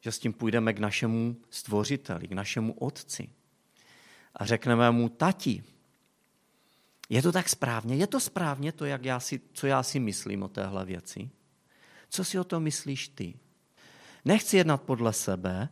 Že 0.00 0.12
s 0.12 0.18
tím 0.18 0.32
půjdeme 0.32 0.72
k 0.72 0.78
našemu 0.78 1.36
stvořiteli, 1.50 2.28
k 2.28 2.32
našemu 2.32 2.72
otci. 2.72 3.28
A 4.34 4.46
řekneme 4.46 4.90
mu, 4.90 5.08
tati, 5.08 5.62
je 7.10 7.22
to 7.22 7.32
tak 7.32 7.48
správně? 7.48 7.96
Je 7.96 8.06
to 8.06 8.20
správně 8.20 8.72
to, 8.72 8.84
jak 8.84 9.04
já 9.04 9.20
si, 9.20 9.40
co 9.52 9.66
já 9.66 9.82
si 9.82 10.00
myslím 10.00 10.42
o 10.42 10.48
téhle 10.48 10.84
věci? 10.84 11.30
Co 12.08 12.24
si 12.24 12.38
o 12.38 12.44
tom 12.44 12.62
myslíš 12.62 13.08
ty? 13.08 13.34
Nechci 14.24 14.56
jednat 14.56 14.82
podle 14.82 15.12
sebe 15.12 15.68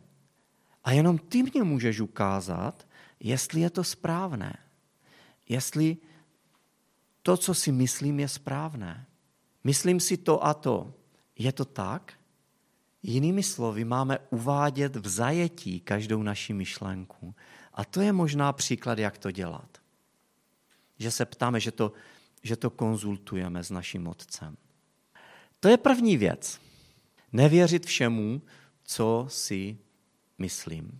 a 0.83 0.91
jenom 0.91 1.17
ty 1.17 1.43
mě 1.43 1.63
můžeš 1.63 1.99
ukázat, 1.99 2.87
jestli 3.19 3.61
je 3.61 3.69
to 3.69 3.83
správné. 3.83 4.57
Jestli 5.49 5.97
to, 7.21 7.37
co 7.37 7.53
si 7.53 7.71
myslím, 7.71 8.19
je 8.19 8.27
správné. 8.27 9.05
Myslím 9.63 9.99
si 9.99 10.17
to 10.17 10.45
a 10.45 10.53
to. 10.53 10.93
Je 11.37 11.51
to 11.51 11.65
tak? 11.65 12.13
Jinými 13.03 13.43
slovy, 13.43 13.85
máme 13.85 14.19
uvádět 14.29 14.95
v 14.95 15.07
zajetí 15.07 15.79
každou 15.79 16.23
naši 16.23 16.53
myšlenku. 16.53 17.35
A 17.73 17.85
to 17.85 18.01
je 18.01 18.13
možná 18.13 18.53
příklad, 18.53 18.99
jak 18.99 19.17
to 19.17 19.31
dělat. 19.31 19.78
Že 20.99 21.11
se 21.11 21.25
ptáme, 21.25 21.59
že 21.59 21.71
to, 21.71 21.91
že 22.43 22.55
to 22.55 22.69
konzultujeme 22.69 23.63
s 23.63 23.71
naším 23.71 24.07
otcem. 24.07 24.57
To 25.59 25.67
je 25.67 25.77
první 25.77 26.17
věc. 26.17 26.61
Nevěřit 27.31 27.85
všemu, 27.85 28.41
co 28.83 29.25
si 29.29 29.77
myslím. 30.37 30.99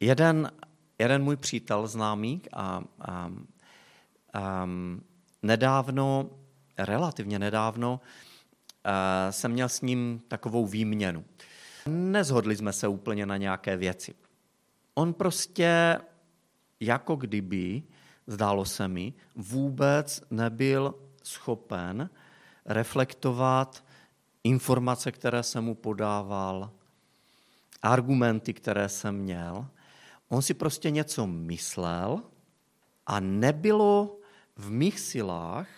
Jeden, 0.00 0.52
jeden 0.98 1.22
můj 1.22 1.36
přítel 1.36 1.86
známý 1.86 2.42
a, 2.52 2.84
a, 3.00 3.32
a 4.32 4.68
nedávno, 5.42 6.30
relativně 6.78 7.38
nedávno, 7.38 8.00
a, 8.84 9.32
jsem 9.32 9.52
měl 9.52 9.68
s 9.68 9.80
ním 9.80 10.22
takovou 10.28 10.66
výměnu. 10.66 11.24
Nezhodli 11.86 12.56
jsme 12.56 12.72
se 12.72 12.88
úplně 12.88 13.26
na 13.26 13.36
nějaké 13.36 13.76
věci. 13.76 14.14
On 14.94 15.14
prostě 15.14 15.98
jako 16.80 17.16
kdyby, 17.16 17.82
zdálo 18.26 18.64
se 18.64 18.88
mi, 18.88 19.12
vůbec 19.36 20.22
nebyl 20.30 20.94
schopen 21.22 22.10
reflektovat 22.66 23.84
informace, 24.44 25.12
které 25.12 25.42
jsem 25.42 25.64
mu 25.64 25.74
podával, 25.74 26.70
argumenty, 27.82 28.54
které 28.54 28.88
jsem 28.88 29.16
měl. 29.16 29.66
On 30.28 30.42
si 30.42 30.54
prostě 30.54 30.90
něco 30.90 31.26
myslel 31.26 32.22
a 33.06 33.20
nebylo 33.20 34.18
v 34.56 34.70
mých 34.70 35.00
silách 35.00 35.68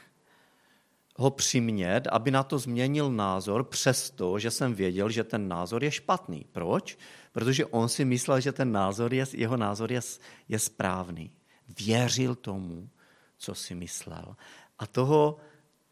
ho 1.16 1.30
přimět, 1.30 2.06
aby 2.06 2.30
na 2.30 2.42
to 2.42 2.58
změnil 2.58 3.12
názor, 3.12 3.64
přesto, 3.64 4.38
že 4.38 4.50
jsem 4.50 4.74
věděl, 4.74 5.10
že 5.10 5.24
ten 5.24 5.48
názor 5.48 5.84
je 5.84 5.90
špatný. 5.90 6.46
Proč? 6.52 6.98
Protože 7.32 7.66
on 7.66 7.88
si 7.88 8.04
myslel, 8.04 8.40
že 8.40 8.52
ten 8.52 8.72
názor 8.72 9.14
je, 9.14 9.24
jeho 9.32 9.56
názor 9.56 9.92
je, 9.92 10.00
je 10.48 10.58
správný. 10.58 11.30
Věřil 11.68 12.34
tomu, 12.34 12.90
co 13.36 13.54
si 13.54 13.74
myslel. 13.74 14.36
A 14.78 14.86
toho 14.86 15.36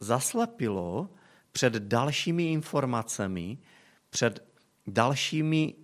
zaslepilo 0.01 1.11
před 1.53 1.73
dalšími 1.73 2.53
informacemi, 2.53 3.59
před 4.11 4.49
dalšími 4.87 5.75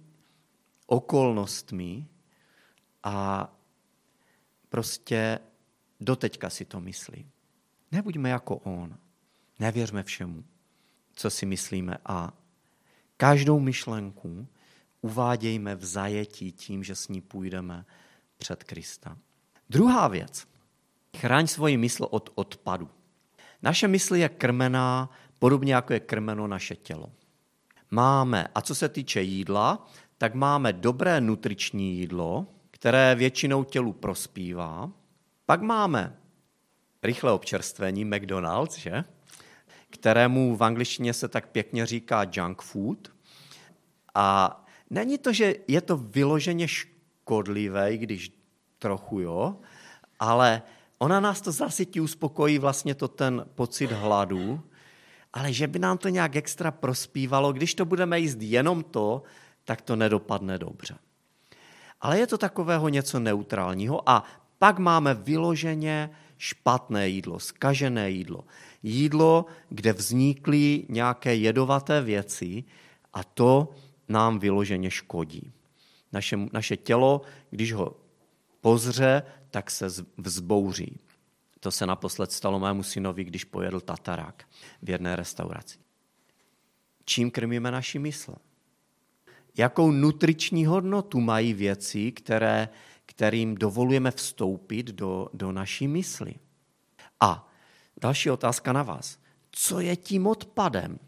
okolnostmi 0.87 2.07
a 3.03 3.49
prostě 4.69 5.39
doteďka 6.01 6.51
si 6.51 6.65
to 6.65 6.81
myslí. 6.81 7.31
Nebuďme 7.93 8.31
jako 8.31 8.57
on. 8.57 8.99
Nevěřme 9.59 10.03
všemu, 10.03 10.45
co 11.15 11.31
si 11.31 11.47
myslíme 11.47 11.99
a 12.07 12.33
každou 13.17 13.61
myšlenku 13.61 14.49
uvádějme 15.01 15.77
v 15.77 15.85
zajetí 15.85 16.53
tím, 16.53 16.85
že 16.85 16.95
s 16.95 17.09
ní 17.09 17.21
půjdeme 17.21 17.87
před 18.37 18.65
Krista. 18.65 19.19
Druhá 19.71 20.09
věc. 20.09 20.47
Chraň 21.17 21.47
svoji 21.47 21.77
mysl 21.77 22.07
od 22.11 22.31
odpadu. 22.35 22.89
Naše 23.63 23.89
mysl 23.89 24.15
je 24.15 24.29
krmená 24.29 25.11
podobně 25.39 25.75
jako 25.75 25.93
je 25.93 26.01
krmeno 26.01 26.47
naše 26.47 26.77
tělo. 26.77 27.13
Máme, 27.91 28.49
a 28.55 28.61
co 28.61 28.75
se 28.75 28.89
týče 28.89 29.23
jídla, 29.23 29.87
tak 30.19 30.35
máme 30.35 30.73
dobré 30.73 31.21
nutriční 31.21 31.99
jídlo, 31.99 32.47
které 32.71 33.15
většinou 33.15 33.65
tělu 33.65 33.93
prospívá. 33.93 34.91
Pak 35.47 35.63
máme 35.63 36.17
rychlé 37.03 37.33
občerstvení, 37.33 38.05
McDonald's, 38.05 38.79
že? 38.79 39.05
kterému 39.91 40.57
v 40.57 40.65
angličtině 40.65 41.15
se 41.15 41.29
tak 41.29 41.49
pěkně 41.49 41.87
říká 41.87 42.27
junk 42.33 42.63
food. 42.63 43.13
A 44.15 44.57
není 44.91 45.19
to, 45.19 45.33
že 45.33 45.55
je 45.69 45.81
to 45.81 45.97
vyloženě 45.97 46.69
škodlivé, 46.69 47.97
když 47.97 48.40
trochu 48.81 49.21
jo, 49.21 49.57
ale 50.21 50.63
ona 50.99 51.21
nás 51.21 51.41
to 51.41 51.53
zasytí, 51.53 52.01
uspokojí 52.01 52.59
vlastně 52.59 52.95
to 52.95 53.09
ten 53.09 53.47
pocit 53.55 53.93
hladu, 53.93 54.61
ale 55.33 55.53
že 55.53 55.67
by 55.67 55.79
nám 55.79 55.99
to 55.99 56.09
nějak 56.09 56.37
extra 56.37 56.71
prospívalo, 56.71 57.53
když 57.53 57.75
to 57.75 57.85
budeme 57.85 58.21
jíst 58.21 58.39
jenom 58.41 58.83
to, 58.83 59.23
tak 59.65 59.81
to 59.81 59.97
nedopadne 59.97 60.59
dobře. 60.59 60.99
Ale 62.01 62.19
je 62.19 62.27
to 62.27 62.39
takového 62.39 62.89
něco 62.89 63.21
neutrálního 63.21 64.09
a 64.09 64.25
pak 64.59 64.79
máme 64.79 65.15
vyloženě 65.15 66.11
špatné 66.39 67.09
jídlo, 67.09 67.41
skažené 67.41 68.11
jídlo. 68.11 68.45
Jídlo, 68.83 69.47
kde 69.69 69.93
vznikly 69.93 70.85
nějaké 70.89 71.35
jedovaté 71.35 72.01
věci 72.01 72.65
a 73.13 73.25
to 73.25 73.69
nám 74.09 74.39
vyloženě 74.39 74.91
škodí. 74.91 75.53
Naše, 76.13 76.39
naše 76.53 76.77
tělo, 76.77 77.21
když 77.51 77.73
ho 77.73 77.97
pozře, 78.61 79.23
tak 79.51 79.71
se 79.71 79.87
vzbouří. 80.17 80.99
To 81.61 81.71
se 81.71 81.87
naposled 81.87 82.33
stalo 82.33 82.61
mému 82.61 82.83
synovi, 82.83 83.25
když 83.25 83.45
pojedl 83.45 83.81
tatarák 83.81 84.49
v 84.83 84.91
jedné 84.91 85.17
restauraci. 85.17 85.79
Čím 87.05 87.31
krmíme 87.31 87.71
naši 87.71 87.99
mysl? 87.99 88.35
Jakou 89.57 89.91
nutriční 89.91 90.67
hodnotu 90.67 91.21
mají 91.21 91.55
věci, 91.55 92.13
které, 92.13 92.69
kterým 93.07 93.55
dovolujeme 93.55 94.11
vstoupit 94.11 94.87
do, 94.87 95.29
do 95.35 95.53
naší 95.53 95.89
mysli? 95.89 96.35
A 97.21 97.53
další 98.01 98.31
otázka 98.31 98.73
na 98.73 98.83
vás. 98.83 99.19
Co 99.51 99.81
je 99.81 99.97
tím 99.97 100.27
odpadem? 100.27 100.99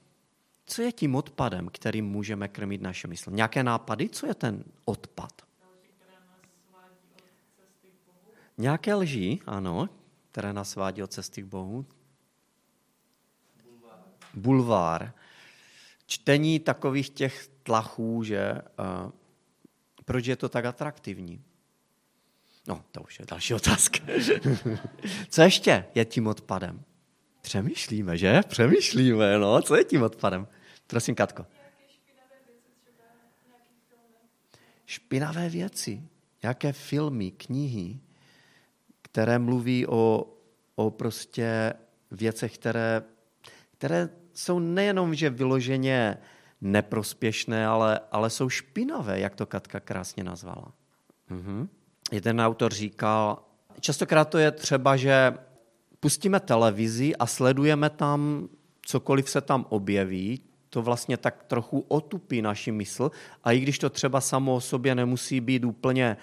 Co 0.67 0.83
je 0.83 0.93
tím 0.93 1.15
odpadem, 1.15 1.69
kterým 1.73 2.07
můžeme 2.07 2.49
krmit 2.49 2.83
naše 2.83 3.09
mysl? 3.09 3.31
Nějaké 3.31 3.63
nápady? 3.63 4.09
Co 4.09 4.27
je 4.27 4.35
ten 4.35 4.65
odpad? 4.85 5.43
Nějaké 8.59 8.95
lži, 8.95 9.39
ano, 9.47 9.89
které 10.31 10.53
nás 10.53 10.77
vádí 10.77 11.03
od 11.03 11.13
cesty 11.13 11.43
k 11.43 11.47
Bohu. 11.47 11.87
Bulvár. 13.65 13.99
Bulvár. 14.35 15.13
Čtení 16.07 16.61
takových 16.61 17.11
těch 17.11 17.49
tlachů, 17.63 18.23
že 18.23 18.53
uh, 18.53 19.11
proč 20.05 20.27
je 20.27 20.37
to 20.37 20.49
tak 20.49 20.65
atraktivní? 20.65 21.45
No, 22.67 22.85
to 22.93 23.01
už 23.03 23.19
je 23.19 23.27
další 23.27 23.55
otázka. 23.55 23.99
Co 25.29 25.43
ještě 25.43 25.85
je 25.95 26.05
tím 26.05 26.27
odpadem? 26.27 26.85
Přemýšlíme, 27.43 28.19
že? 28.19 28.41
Přemýšlíme, 28.49 29.39
no. 29.39 29.63
Co 29.63 29.77
je 29.77 29.85
tím 29.85 30.03
odpadem? 30.03 30.49
Prosím, 30.87 31.15
Katko. 31.15 31.47
Špinavé 34.87 35.49
věci. 35.49 36.03
Jaké 36.43 36.73
filmy, 36.73 37.31
knihy, 37.31 38.01
které 39.13 39.39
mluví 39.39 39.87
o, 39.87 40.27
o 40.75 40.91
prostě 40.91 41.73
věcech, 42.11 42.55
které, 42.55 43.03
které 43.73 44.09
jsou 44.33 44.59
nejenom, 44.59 45.15
že 45.15 45.31
vyloženě 45.31 46.19
neprospěšné, 46.61 47.67
ale, 47.67 48.01
ale 48.13 48.31
jsou 48.31 48.49
špinavé, 48.49 49.21
jak 49.21 49.35
to 49.35 49.47
Katka 49.47 49.81
krásně 49.81 50.25
nazvala. 50.25 50.73
Mhm. 51.31 51.69
Jeden 52.13 52.41
autor 52.41 52.75
říkal, 52.75 53.43
častokrát 53.81 54.29
to 54.29 54.39
je 54.39 54.51
třeba, 54.51 54.97
že 54.97 55.35
pustíme 56.01 56.41
televizi 56.41 57.17
a 57.17 57.27
sledujeme 57.27 57.91
tam 57.91 58.49
cokoliv 58.87 59.31
se 59.31 59.41
tam 59.41 59.67
objeví, 59.69 60.41
to 60.71 60.83
vlastně 60.83 61.17
tak 61.17 61.43
trochu 61.43 61.85
otupí 61.89 62.43
naši 62.43 62.73
mysl 62.73 63.11
a 63.45 63.53
i 63.53 63.61
když 63.61 63.79
to 63.79 63.91
třeba 63.91 64.21
samo 64.21 64.55
o 64.55 64.61
sobě 64.61 64.95
nemusí 64.95 65.41
být 65.41 65.65
úplně 65.65 66.17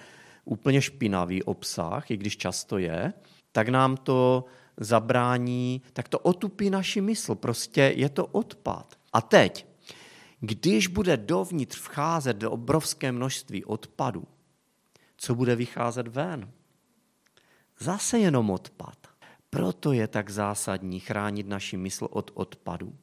úplně 0.44 0.82
špinavý 0.82 1.42
obsah, 1.42 2.10
i 2.10 2.16
když 2.16 2.36
často 2.36 2.78
je, 2.78 3.12
tak 3.52 3.68
nám 3.68 3.96
to 3.96 4.44
zabrání, 4.76 5.82
tak 5.92 6.08
to 6.08 6.18
otupí 6.18 6.70
naši 6.70 7.00
mysl. 7.00 7.34
Prostě 7.34 7.92
je 7.96 8.08
to 8.08 8.26
odpad. 8.26 8.98
A 9.12 9.20
teď, 9.20 9.66
Když 10.40 10.86
bude 10.86 11.16
dovnitř 11.16 11.78
vcházet 11.78 12.36
do 12.36 12.50
obrovské 12.50 13.12
množství 13.12 13.64
odpadu, 13.64 14.24
co 15.16 15.34
bude 15.34 15.56
vycházet 15.56 16.08
ven? 16.08 16.50
Zase 17.78 18.18
jenom 18.18 18.50
odpad. 18.50 18.98
Proto 19.50 19.92
je 19.92 20.08
tak 20.08 20.30
zásadní 20.30 21.00
chránit 21.00 21.46
naši 21.46 21.76
mysl 21.76 22.08
od 22.10 22.30
odpadu. 22.34 22.94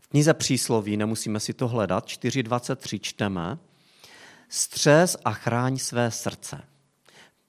V 0.00 0.08
knize 0.08 0.34
přísloví, 0.34 0.96
nemusíme 0.96 1.40
si 1.40 1.54
to 1.54 1.68
hledat, 1.68 2.06
4.23 2.06 3.00
čteme, 3.00 3.58
střes 4.54 5.16
a 5.24 5.32
chráň 5.32 5.78
své 5.78 6.10
srdce. 6.10 6.62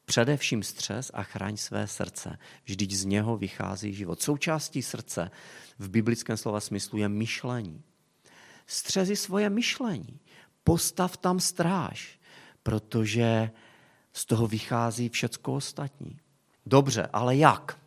Především 0.06 0.64
střes 0.64 1.12
a 1.14 1.24
chraň 1.24 1.58
své 1.58 1.88
srdce. 1.88 2.38
Vždyť 2.66 2.92
z 2.94 3.06
něho 3.06 3.38
vychází 3.38 3.94
život. 3.94 4.22
Součástí 4.22 4.82
srdce 4.82 5.32
v 5.80 5.90
biblickém 5.90 6.38
slova 6.38 6.60
smyslu 6.60 6.98
je 6.98 7.10
myšlení. 7.10 7.84
Střezi 8.68 9.16
svoje 9.16 9.50
myšlení. 9.50 10.20
Postav 10.64 11.18
tam 11.18 11.40
stráž, 11.40 12.20
protože 12.64 13.52
z 14.14 14.26
toho 14.26 14.48
vychází 14.48 15.10
všecko 15.10 15.54
ostatní. 15.54 16.20
Dobře, 16.66 17.10
ale 17.14 17.36
jak? 17.36 17.78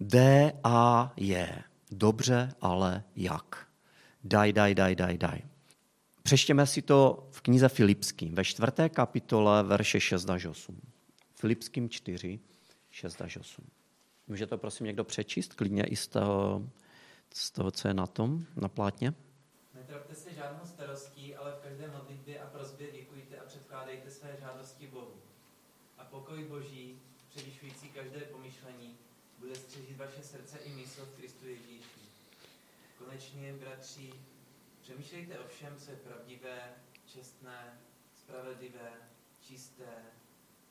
D, 0.00 0.52
A, 0.64 1.12
je. 1.16 1.62
Dobře, 1.90 2.54
ale 2.60 3.02
jak? 3.16 3.66
Daj, 4.24 4.52
daj, 4.52 4.74
daj, 4.74 4.94
daj, 4.94 5.18
daj. 5.18 5.51
Přeštěme 6.32 6.66
si 6.66 6.82
to 6.82 7.28
v 7.30 7.40
knize 7.40 7.68
Filipským, 7.68 8.34
ve 8.34 8.44
čtvrté 8.44 8.88
kapitole, 8.88 9.62
verše 9.62 10.00
6 10.00 10.30
až 10.30 10.44
8. 10.44 10.80
Filipským 11.34 11.88
4, 11.88 12.40
6 12.90 13.22
až 13.22 13.36
8. 13.36 13.64
Může 14.28 14.46
to 14.46 14.58
prosím 14.58 14.86
někdo 14.86 15.04
přečíst, 15.04 15.54
klidně 15.54 15.84
i 15.84 15.96
z 15.96 16.06
toho, 16.06 16.68
z 17.34 17.50
toho, 17.50 17.70
co 17.70 17.88
je 17.88 17.94
na 17.94 18.06
tom, 18.06 18.44
na 18.56 18.68
plátně? 18.68 19.14
Netrapte 19.74 20.14
se 20.14 20.34
žádnou 20.34 20.66
starostí, 20.66 21.36
ale 21.36 21.52
v 21.52 21.68
každé 21.68 21.88
modlitbě 21.88 22.40
a 22.40 22.46
prozbě 22.46 22.92
děkujte 22.92 23.36
a 23.36 23.44
předkládejte 23.44 24.10
své 24.10 24.36
žádosti 24.40 24.86
Bohu. 24.86 25.16
A 25.98 26.04
pokoj 26.04 26.44
Boží, 26.44 26.98
převyšující 27.28 27.88
každé 27.88 28.20
pomyšlení, 28.20 28.96
bude 29.38 29.54
střežit 29.54 29.96
vaše 29.96 30.22
srdce 30.22 30.58
i 30.58 30.72
mysl 30.72 31.04
v 31.04 31.16
Kristu 31.16 31.48
Ježíši. 31.48 32.02
Konečně, 32.98 33.52
bratři, 33.52 34.12
přemýšlejte 34.82 35.38
o 35.38 35.48
všem, 35.48 35.76
co 35.76 35.90
je 35.90 35.96
pravdivé, 35.96 36.60
čestné, 37.06 37.80
spravedlivé, 38.14 38.90
čisté, 39.40 39.94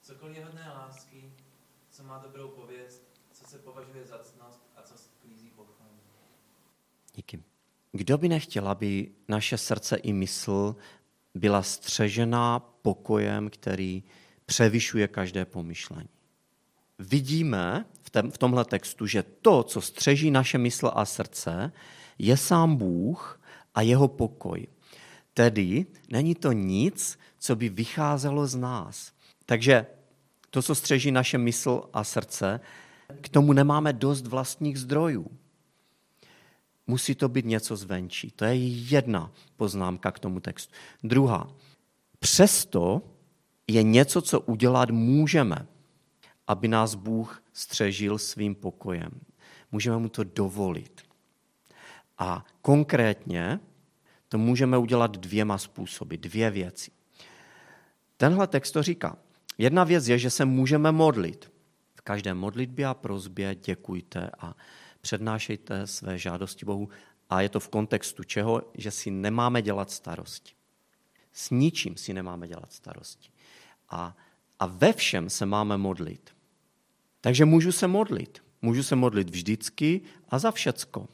cokoliv 0.01 0.37
je 0.37 0.45
hodné 0.45 0.69
lásky, 0.69 1.33
co 1.89 2.03
má 2.03 2.17
dobrou 2.17 2.47
pověst, 2.47 3.03
co 3.31 3.43
se 3.43 3.57
považuje 3.57 4.05
za 4.05 4.17
cnost 4.17 4.71
a 4.75 4.81
co 4.81 4.97
sklízí 4.97 5.49
pochvalu. 5.49 5.91
Díky. 7.15 7.43
Kdo 7.91 8.17
by 8.17 8.29
nechtěl, 8.29 8.69
aby 8.69 9.11
naše 9.27 9.57
srdce 9.57 9.95
i 9.95 10.13
mysl 10.13 10.75
byla 11.35 11.63
střežená 11.63 12.59
pokojem, 12.59 13.49
který 13.49 14.03
převyšuje 14.45 15.07
každé 15.07 15.45
pomyšlení? 15.45 16.09
Vidíme 16.99 17.85
v, 18.01 18.31
v 18.31 18.37
tomhle 18.37 18.65
textu, 18.65 19.07
že 19.07 19.23
to, 19.23 19.63
co 19.63 19.81
střeží 19.81 20.31
naše 20.31 20.57
mysl 20.57 20.91
a 20.95 21.05
srdce, 21.05 21.71
je 22.17 22.37
sám 22.37 22.75
Bůh 22.75 23.40
a 23.75 23.81
jeho 23.81 24.07
pokoj. 24.07 24.67
Tedy 25.33 25.85
není 26.11 26.35
to 26.35 26.51
nic, 26.51 27.19
co 27.39 27.55
by 27.55 27.69
vycházelo 27.69 28.47
z 28.47 28.55
nás. 28.55 29.11
Takže 29.45 29.85
to, 30.49 30.61
co 30.61 30.75
střeží 30.75 31.11
naše 31.11 31.37
mysl 31.37 31.83
a 31.93 32.03
srdce, 32.03 32.59
k 33.21 33.29
tomu 33.29 33.53
nemáme 33.53 33.93
dost 33.93 34.27
vlastních 34.27 34.79
zdrojů. 34.79 35.27
Musí 36.87 37.15
to 37.15 37.29
být 37.29 37.45
něco 37.45 37.75
zvenčí. 37.75 38.31
To 38.31 38.45
je 38.45 38.55
jedna 38.67 39.31
poznámka 39.57 40.11
k 40.11 40.19
tomu 40.19 40.39
textu. 40.39 40.73
Druhá. 41.03 41.55
Přesto 42.19 43.01
je 43.67 43.83
něco, 43.83 44.21
co 44.21 44.39
udělat 44.39 44.89
můžeme, 44.89 45.67
aby 46.47 46.67
nás 46.67 46.95
Bůh 46.95 47.43
střežil 47.53 48.17
svým 48.17 48.55
pokojem. 48.55 49.11
Můžeme 49.71 49.97
mu 49.97 50.09
to 50.09 50.23
dovolit. 50.23 51.01
A 52.21 52.45
konkrétně 52.61 53.59
to 54.29 54.37
můžeme 54.37 54.77
udělat 54.77 55.17
dvěma 55.17 55.57
způsoby, 55.57 56.15
dvě 56.15 56.51
věci. 56.51 56.91
Tenhle 58.17 58.47
text 58.47 58.71
to 58.71 58.83
říká. 58.83 59.17
Jedna 59.57 59.83
věc 59.83 60.07
je, 60.07 60.19
že 60.19 60.29
se 60.29 60.45
můžeme 60.45 60.91
modlit. 60.91 61.51
V 61.95 62.01
každé 62.01 62.33
modlitbě 62.33 62.85
a 62.85 62.93
prozbě 62.93 63.55
děkujte 63.55 64.29
a 64.39 64.55
přednášejte 65.01 65.87
své 65.87 66.17
žádosti 66.17 66.65
Bohu. 66.65 66.89
A 67.29 67.41
je 67.41 67.49
to 67.49 67.59
v 67.59 67.69
kontextu 67.69 68.23
čeho? 68.23 68.61
Že 68.73 68.91
si 68.91 69.11
nemáme 69.11 69.61
dělat 69.61 69.91
starosti. 69.91 70.53
S 71.33 71.49
ničím 71.49 71.97
si 71.97 72.13
nemáme 72.13 72.47
dělat 72.47 72.73
starosti. 72.73 73.29
A, 73.89 74.17
a 74.59 74.65
ve 74.65 74.93
všem 74.93 75.29
se 75.29 75.45
máme 75.45 75.77
modlit. 75.77 76.35
Takže 77.21 77.45
můžu 77.45 77.71
se 77.71 77.87
modlit. 77.87 78.43
Můžu 78.61 78.83
se 78.83 78.95
modlit 78.95 79.29
vždycky 79.29 80.01
a 80.29 80.39
za 80.39 80.51
všecko. 80.51 81.07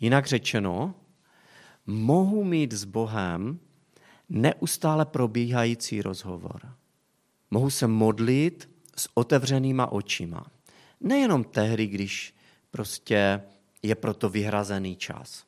Jinak 0.00 0.26
řečeno, 0.26 0.94
mohu 1.86 2.44
mít 2.44 2.72
s 2.72 2.84
Bohem 2.84 3.60
neustále 4.28 5.06
probíhající 5.06 6.02
rozhovor. 6.02 6.60
Mohu 7.50 7.70
se 7.70 7.86
modlit 7.86 8.70
s 8.96 9.08
otevřenýma 9.14 9.92
očima. 9.92 10.46
Nejenom 11.00 11.44
tehdy, 11.44 11.86
když 11.86 12.34
prostě 12.70 13.42
je 13.82 13.94
proto 13.94 14.28
vyhrazený 14.28 14.96
čas. 14.96 15.44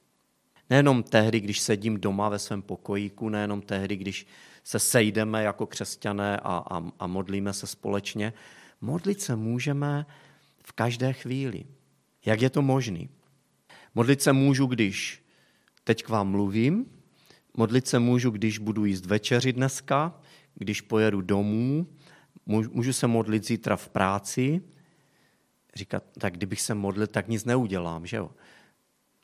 Nejenom 0.70 1.02
tehdy, 1.02 1.40
když 1.40 1.60
sedím 1.60 2.00
doma 2.00 2.28
ve 2.28 2.38
svém 2.38 2.62
pokojíku, 2.62 3.28
nejenom 3.28 3.62
tehdy, 3.62 3.96
když 3.96 4.26
se 4.64 4.78
sejdeme 4.78 5.42
jako 5.42 5.66
křesťané 5.66 6.36
a, 6.36 6.64
a, 6.70 6.82
a 6.98 7.06
modlíme 7.06 7.52
se 7.52 7.66
společně. 7.66 8.32
Modlit 8.80 9.20
se 9.20 9.36
můžeme 9.36 10.06
v 10.64 10.72
každé 10.72 11.12
chvíli. 11.12 11.64
Jak 12.24 12.42
je 12.42 12.50
to 12.50 12.62
možné? 12.62 13.08
Modlit 13.94 14.22
se 14.22 14.32
můžu, 14.32 14.66
když 14.66 15.24
teď 15.84 16.02
k 16.02 16.08
vám 16.08 16.28
mluvím, 16.28 16.86
modlit 17.56 17.88
se 17.88 17.98
můžu, 17.98 18.30
když 18.30 18.58
budu 18.58 18.84
jíst 18.84 19.06
večeři 19.06 19.52
dneska, 19.52 20.20
když 20.54 20.80
pojedu 20.80 21.20
domů, 21.20 21.86
můžu 22.46 22.92
se 22.92 23.06
modlit 23.06 23.46
zítra 23.46 23.76
v 23.76 23.88
práci, 23.88 24.62
říkat, 25.74 26.04
tak 26.18 26.32
kdybych 26.32 26.60
se 26.60 26.74
modlil, 26.74 27.06
tak 27.06 27.28
nic 27.28 27.44
neudělám, 27.44 28.06
že 28.06 28.16
jo? 28.16 28.30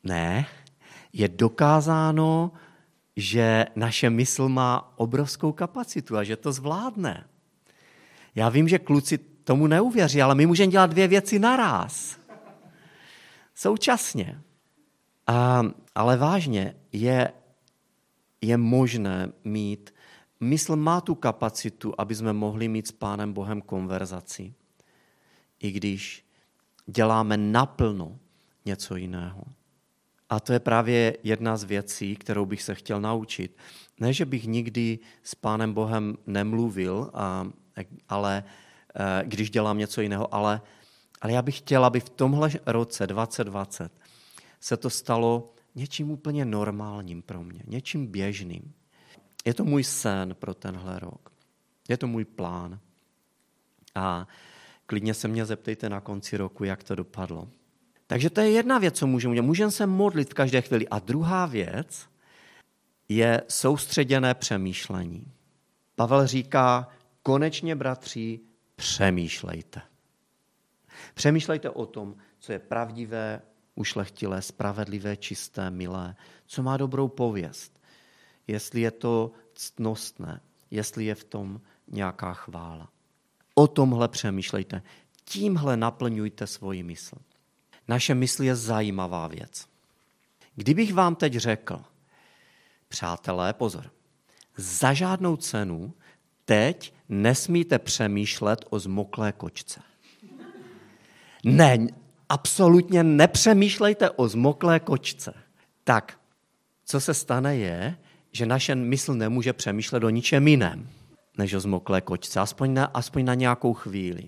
Ne, 0.03 0.45
je 1.13 1.27
dokázáno, 1.27 2.51
že 3.15 3.65
naše 3.75 4.09
mysl 4.09 4.49
má 4.49 4.93
obrovskou 4.95 5.51
kapacitu 5.51 6.17
a 6.17 6.23
že 6.23 6.35
to 6.35 6.51
zvládne. 6.51 7.27
Já 8.35 8.49
vím, 8.49 8.67
že 8.67 8.79
kluci 8.79 9.17
tomu 9.17 9.67
neuvěří, 9.67 10.21
ale 10.21 10.35
my 10.35 10.45
můžeme 10.45 10.71
dělat 10.71 10.89
dvě 10.89 11.07
věci 11.07 11.39
naraz. 11.39 12.19
Současně. 13.55 14.41
A, 15.27 15.63
ale 15.95 16.17
vážně, 16.17 16.75
je, 16.91 17.31
je 18.41 18.57
možné 18.57 19.31
mít, 19.43 19.93
mysl 20.39 20.75
má 20.75 21.01
tu 21.01 21.15
kapacitu, 21.15 21.93
aby 21.97 22.15
jsme 22.15 22.33
mohli 22.33 22.67
mít 22.67 22.87
s 22.87 22.91
Pánem 22.91 23.33
Bohem 23.33 23.61
konverzaci, 23.61 24.53
i 25.59 25.71
když 25.71 26.25
děláme 26.85 27.37
naplno 27.37 28.19
něco 28.65 28.95
jiného. 28.95 29.43
A 30.29 30.39
to 30.39 30.53
je 30.53 30.59
právě 30.59 31.17
jedna 31.23 31.57
z 31.57 31.63
věcí, 31.63 32.15
kterou 32.15 32.45
bych 32.45 32.63
se 32.63 32.75
chtěl 32.75 33.01
naučit. 33.01 33.57
Ne, 33.99 34.13
že 34.13 34.25
bych 34.25 34.47
nikdy 34.47 34.99
s 35.23 35.35
Pánem 35.35 35.73
Bohem 35.73 36.17
nemluvil, 36.27 37.11
ale 38.09 38.43
eh, 38.43 39.23
když 39.25 39.49
dělám 39.49 39.77
něco 39.77 40.01
jiného, 40.01 40.35
ale, 40.35 40.61
ale 41.21 41.31
já 41.31 41.41
bych 41.41 41.57
chtěl, 41.57 41.85
aby 41.85 41.99
v 41.99 42.09
tomhle 42.09 42.49
roce 42.65 43.07
2020 43.07 43.91
se 44.59 44.77
to 44.77 44.89
stalo 44.89 45.53
něčím 45.75 46.11
úplně 46.11 46.45
normálním 46.45 47.21
pro 47.21 47.43
mě, 47.43 47.63
něčím 47.67 48.07
běžným. 48.07 48.73
Je 49.45 49.53
to 49.53 49.65
můj 49.65 49.83
sen 49.83 50.35
pro 50.39 50.53
tenhle 50.53 50.99
rok. 50.99 51.31
Je 51.89 51.97
to 51.97 52.07
můj 52.07 52.25
plán. 52.25 52.79
A 53.95 54.27
klidně 54.85 55.13
se 55.13 55.27
mě 55.27 55.45
zeptejte 55.45 55.89
na 55.89 56.01
konci 56.01 56.37
roku, 56.37 56.63
jak 56.63 56.83
to 56.83 56.95
dopadlo. 56.95 57.49
Takže 58.07 58.29
to 58.29 58.41
je 58.41 58.51
jedna 58.51 58.77
věc, 58.77 58.97
co 58.97 59.07
můžeme 59.07 59.31
udělat. 59.31 59.45
Můžeme 59.45 59.71
se 59.71 59.85
modlit 59.85 60.29
v 60.29 60.33
každé 60.33 60.61
chvíli. 60.61 60.87
A 60.87 60.99
druhá 60.99 61.45
věc 61.45 62.09
je 63.09 63.41
soustředěné 63.47 64.33
přemýšlení. 64.33 65.31
Pavel 65.95 66.27
říká, 66.27 66.89
konečně, 67.23 67.75
bratři, 67.75 68.39
přemýšlejte. 68.75 69.81
Přemýšlejte 71.13 71.69
o 71.69 71.85
tom, 71.85 72.15
co 72.39 72.51
je 72.51 72.59
pravdivé, 72.59 73.41
ušlechtilé, 73.77 74.41
spravedlivé, 74.41 75.17
čisté, 75.17 75.71
milé, 75.71 76.15
co 76.45 76.63
má 76.63 76.77
dobrou 76.77 77.07
pověst, 77.07 77.79
jestli 78.47 78.81
je 78.81 78.91
to 78.91 79.31
ctnostné, 79.53 80.41
jestli 80.71 81.05
je 81.05 81.15
v 81.15 81.23
tom 81.23 81.61
nějaká 81.87 82.33
chvála. 82.33 82.89
O 83.55 83.67
tomhle 83.67 84.07
přemýšlejte. 84.07 84.81
Tímhle 85.25 85.77
naplňujte 85.77 86.47
svoji 86.47 86.83
mysl. 86.83 87.15
Naše 87.87 88.15
mysl 88.15 88.43
je 88.43 88.55
zajímavá 88.55 89.27
věc. 89.27 89.67
Kdybych 90.55 90.93
vám 90.93 91.15
teď 91.15 91.33
řekl, 91.33 91.83
Přátelé, 92.87 93.53
pozor. 93.53 93.91
Za 94.57 94.93
žádnou 94.93 95.35
cenu 95.35 95.93
teď 96.45 96.93
nesmíte 97.09 97.79
přemýšlet 97.79 98.65
o 98.69 98.79
zmoklé 98.79 99.31
kočce. 99.31 99.81
Ne, 101.43 101.87
absolutně 102.29 103.03
nepřemýšlejte 103.03 104.09
o 104.09 104.27
zmoklé 104.27 104.79
kočce. 104.79 105.33
Tak, 105.83 106.19
co 106.85 106.99
se 106.99 107.13
stane 107.13 107.55
je, 107.55 107.97
že 108.31 108.45
naše 108.45 108.75
mysl 108.75 109.13
nemůže 109.13 109.53
přemýšlet 109.53 110.03
o 110.03 110.09
ničem 110.09 110.47
jiném, 110.47 110.89
než 111.37 111.53
o 111.53 111.59
zmoklé 111.59 112.01
kočce, 112.01 112.39
aspoň 112.39 112.73
na, 112.73 112.85
aspoň 112.85 113.25
na 113.25 113.33
nějakou 113.33 113.73
chvíli. 113.73 114.27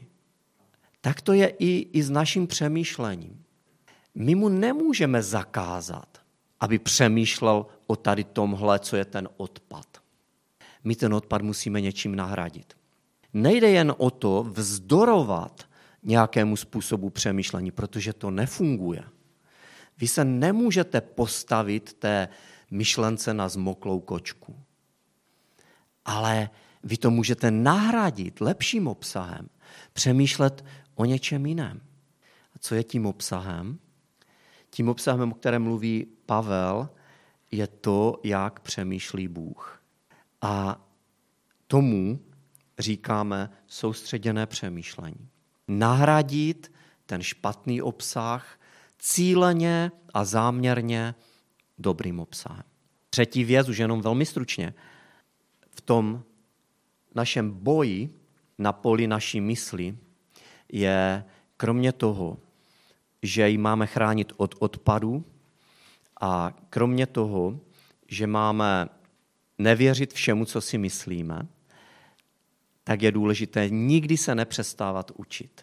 Tak 1.02 1.22
to 1.22 1.34
je 1.34 1.48
i, 1.48 1.90
i 1.94 2.04
s 2.04 2.10
naším 2.10 2.48
přemýšlením. 2.48 3.44
My 4.16 4.36
mu 4.36 4.50
nemůžeme 4.50 5.24
zakázat, 5.24 6.18
aby 6.60 6.80
přemýšlel 6.80 7.66
o 7.88 7.96
tady 7.96 8.24
tomhle, 8.24 8.80
co 8.80 8.96
je 8.96 9.06
ten 9.06 9.30
odpad. 9.38 9.86
My 10.84 10.96
ten 10.96 11.14
odpad 11.14 11.42
musíme 11.42 11.82
něčím 11.82 12.16
nahradit. 12.16 12.74
Nejde 13.34 13.70
jen 13.70 13.94
o 13.98 14.12
to 14.12 14.46
vzdorovat 14.50 15.69
nějakému 16.04 16.56
způsobu 16.56 17.10
přemýšlení, 17.10 17.72
protože 17.72 18.14
to 18.14 18.32
nefunguje. 18.32 19.04
Vy 19.98 20.08
se 20.08 20.26
nemůžete 20.26 21.02
postavit 21.02 21.94
té 21.94 22.28
myšlence 22.72 23.34
na 23.34 23.50
zmoklou 23.50 24.00
kočku. 24.00 24.56
Ale 26.06 26.50
vy 26.84 26.98
to 26.98 27.12
můžete 27.12 27.52
nahradit 27.52 28.42
lepším 28.42 28.88
obsahem, 28.88 29.50
přemýšlet 29.94 30.66
o 30.96 31.06
něčem 31.06 31.46
jiném. 31.46 31.82
A 32.56 32.60
co 32.60 32.76
je 32.76 32.84
tím 32.84 33.06
obsahem? 33.06 33.80
Tím 34.70 34.90
obsahem, 34.90 35.32
o 35.32 35.36
kterém 35.36 35.64
mluví 35.64 36.08
Pavel, 36.26 36.90
je 37.52 37.68
to, 37.68 38.20
jak 38.24 38.60
přemýšlí 38.60 39.28
Bůh. 39.28 39.84
A 40.42 40.86
tomu 41.68 42.20
říkáme 42.80 43.50
soustředěné 43.68 44.46
přemýšlení. 44.46 45.29
Nahradit 45.70 46.72
ten 47.06 47.22
špatný 47.22 47.82
obsah 47.82 48.60
cíleně 49.00 49.92
a 50.14 50.26
záměrně 50.26 51.16
dobrým 51.78 52.20
obsahem. 52.20 52.64
Třetí 53.10 53.44
věc, 53.44 53.70
už 53.70 53.78
jenom 53.78 54.02
velmi 54.02 54.26
stručně. 54.26 54.74
V 55.72 55.82
tom 55.82 56.24
našem 57.16 57.52
boji 57.52 58.10
na 58.58 58.74
poli 58.74 59.08
naší 59.08 59.42
mysli 59.42 59.98
je 60.72 61.24
kromě 61.58 61.92
toho, 61.92 62.38
že 63.24 63.50
ji 63.50 63.58
máme 63.58 63.88
chránit 63.88 64.34
od 64.38 64.56
odpadu 64.60 65.26
a 66.22 66.54
kromě 66.70 67.08
toho, 67.08 67.60
že 68.08 68.28
máme 68.28 68.90
nevěřit 69.58 70.14
všemu, 70.14 70.46
co 70.46 70.62
si 70.62 70.78
myslíme, 70.78 71.48
tak 72.90 73.02
je 73.02 73.12
důležité 73.12 73.70
nikdy 73.70 74.18
se 74.18 74.36
nepřestávat 74.36 75.12
učit. 75.16 75.62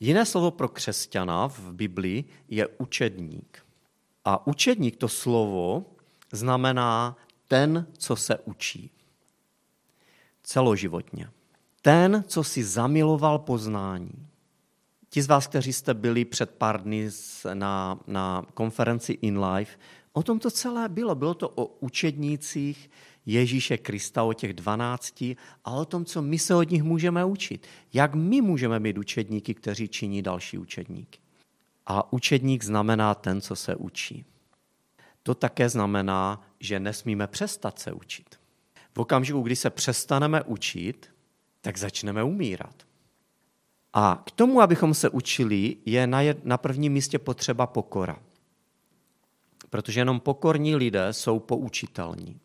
Jiné 0.00 0.26
slovo 0.26 0.50
pro 0.50 0.68
křesťana 0.68 1.48
v 1.48 1.72
Biblii 1.72 2.24
je 2.48 2.68
učedník. 2.78 3.58
A 4.24 4.46
učedník 4.46 4.96
to 4.96 5.08
slovo 5.08 5.84
znamená 6.32 7.16
ten, 7.48 7.86
co 7.98 8.16
se 8.16 8.38
učí. 8.38 8.90
Celoživotně. 10.42 11.30
Ten, 11.82 12.24
co 12.26 12.44
si 12.44 12.64
zamiloval 12.64 13.38
poznání. 13.38 14.26
Ti 15.10 15.22
z 15.22 15.26
vás, 15.26 15.46
kteří 15.46 15.72
jste 15.72 15.94
byli 15.94 16.24
před 16.24 16.50
pár 16.50 16.82
dny 16.82 17.10
na, 17.54 18.00
na 18.06 18.46
konferenci 18.54 19.12
In 19.12 19.44
Life, 19.44 19.78
o 20.12 20.22
tom 20.22 20.38
to 20.38 20.50
celé 20.50 20.88
bylo. 20.88 21.14
Bylo 21.14 21.34
to 21.34 21.48
o 21.48 21.66
učednících 21.66 22.90
Ježíše 23.26 23.78
Krista, 23.78 24.22
o 24.22 24.32
těch 24.32 24.52
dvanácti 24.52 25.36
a 25.64 25.70
o 25.70 25.84
tom, 25.84 26.04
co 26.04 26.22
my 26.22 26.38
se 26.38 26.54
od 26.54 26.70
nich 26.70 26.82
můžeme 26.82 27.24
učit. 27.24 27.66
Jak 27.92 28.14
my 28.14 28.40
můžeme 28.40 28.80
být 28.80 28.98
učedníky, 28.98 29.54
kteří 29.54 29.88
činí 29.88 30.22
další 30.22 30.58
učedníky. 30.58 31.18
A 31.86 32.12
učedník 32.12 32.64
znamená 32.64 33.14
ten, 33.14 33.40
co 33.40 33.56
se 33.56 33.76
učí. 33.76 34.24
To 35.22 35.34
také 35.34 35.68
znamená, 35.68 36.42
že 36.60 36.80
nesmíme 36.80 37.26
přestat 37.26 37.78
se 37.78 37.92
učit. 37.92 38.36
V 38.92 38.98
okamžiku, 38.98 39.40
kdy 39.42 39.56
se 39.56 39.70
přestaneme 39.70 40.42
učit, 40.42 41.10
tak 41.60 41.78
začneme 41.78 42.24
umírat. 42.24 42.74
A 43.92 44.22
k 44.26 44.30
tomu, 44.30 44.60
abychom 44.60 44.94
se 44.94 45.08
učili, 45.08 45.76
je 45.86 46.06
na, 46.06 46.20
na 46.42 46.58
prvním 46.58 46.92
místě 46.92 47.18
potřeba 47.18 47.66
pokora. 47.66 48.18
Protože 49.70 50.00
jenom 50.00 50.20
pokorní 50.20 50.76
lidé 50.76 51.12
jsou 51.12 51.38
poučitelní. 51.38 52.40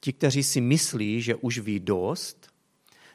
Ti, 0.00 0.12
kteří 0.12 0.42
si 0.42 0.60
myslí, 0.60 1.22
že 1.22 1.34
už 1.34 1.58
ví 1.58 1.80
dost, 1.80 2.50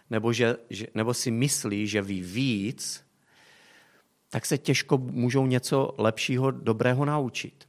nebo, 0.09 0.33
že, 0.33 0.55
že, 0.69 0.87
nebo 0.93 1.13
si 1.13 1.31
myslí, 1.31 1.87
že 1.87 2.01
ví 2.01 2.21
víc, 2.21 3.05
tak 4.29 4.45
se 4.45 4.57
těžko 4.57 4.97
můžou 4.97 5.45
něco 5.45 5.95
lepšího, 5.97 6.51
dobrého 6.51 7.05
naučit. 7.05 7.67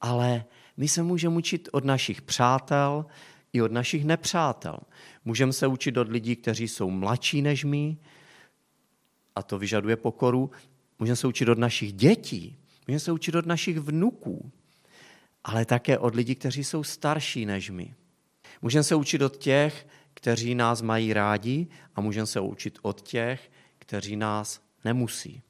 Ale 0.00 0.44
my 0.76 0.88
se 0.88 1.02
můžeme 1.02 1.36
učit 1.36 1.68
od 1.72 1.84
našich 1.84 2.22
přátel 2.22 3.06
i 3.52 3.62
od 3.62 3.72
našich 3.72 4.04
nepřátel. 4.04 4.78
Můžeme 5.24 5.52
se 5.52 5.66
učit 5.66 5.96
od 5.96 6.08
lidí, 6.08 6.36
kteří 6.36 6.68
jsou 6.68 6.90
mladší 6.90 7.42
než 7.42 7.64
my, 7.64 7.96
a 9.36 9.42
to 9.42 9.58
vyžaduje 9.58 9.96
pokoru. 9.96 10.50
Můžeme 10.98 11.16
se 11.16 11.26
učit 11.26 11.48
od 11.48 11.58
našich 11.58 11.92
dětí, 11.92 12.56
můžeme 12.86 13.00
se 13.00 13.12
učit 13.12 13.34
od 13.34 13.46
našich 13.46 13.78
vnuků, 13.78 14.50
ale 15.44 15.64
také 15.64 15.98
od 15.98 16.14
lidí, 16.14 16.34
kteří 16.34 16.64
jsou 16.64 16.82
starší 16.82 17.46
než 17.46 17.70
my. 17.70 17.94
Můžeme 18.64 18.84
se 18.84 18.94
učit 18.94 19.22
od 19.22 19.36
těch, 19.36 19.86
kteří 20.14 20.54
nás 20.54 20.82
mají 20.82 21.12
rádi 21.12 21.66
a 21.94 22.00
můžeme 22.00 22.26
se 22.26 22.40
učit 22.40 22.78
od 22.82 23.00
těch, 23.00 23.50
kteří 23.78 24.16
nás 24.16 24.60
nemusí. 24.84 25.42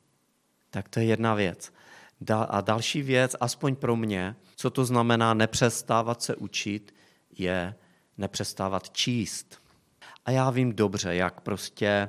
Tak 0.70 0.88
to 0.88 1.00
je 1.00 1.06
jedna 1.06 1.34
věc. 1.34 1.72
A 2.48 2.60
další 2.60 3.02
věc, 3.02 3.36
aspoň 3.40 3.76
pro 3.76 3.96
mě, 3.96 4.36
co 4.56 4.70
to 4.70 4.84
znamená 4.84 5.34
nepřestávat 5.34 6.22
se 6.22 6.36
učit, 6.36 6.94
je 7.38 7.74
nepřestávat 8.18 8.90
číst. 8.90 9.62
A 10.24 10.30
já 10.30 10.50
vím 10.50 10.72
dobře, 10.72 11.14
jak 11.14 11.40
prostě 11.40 12.08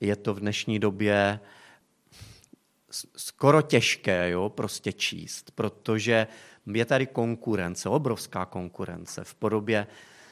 je 0.00 0.16
to 0.16 0.34
v 0.34 0.40
dnešní 0.40 0.78
době 0.78 1.40
skoro 3.16 3.62
těžké 3.62 4.30
jo, 4.30 4.48
prostě 4.48 4.92
číst, 4.92 5.50
protože 5.50 6.26
je 6.72 6.84
tady 6.84 7.06
konkurence, 7.06 7.88
obrovská 7.88 8.46
konkurence 8.46 9.24
v 9.24 9.34
podobě 9.34 9.86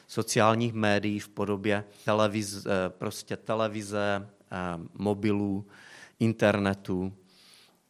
sociálních 0.09 0.73
médií, 0.73 1.19
v 1.19 1.29
podobě 1.29 1.83
televize, 2.05 2.69
eh, 2.69 2.89
prostě 2.89 3.37
televize, 3.37 4.29
eh, 4.51 4.55
mobilů, 4.93 5.67
internetu. 6.19 7.13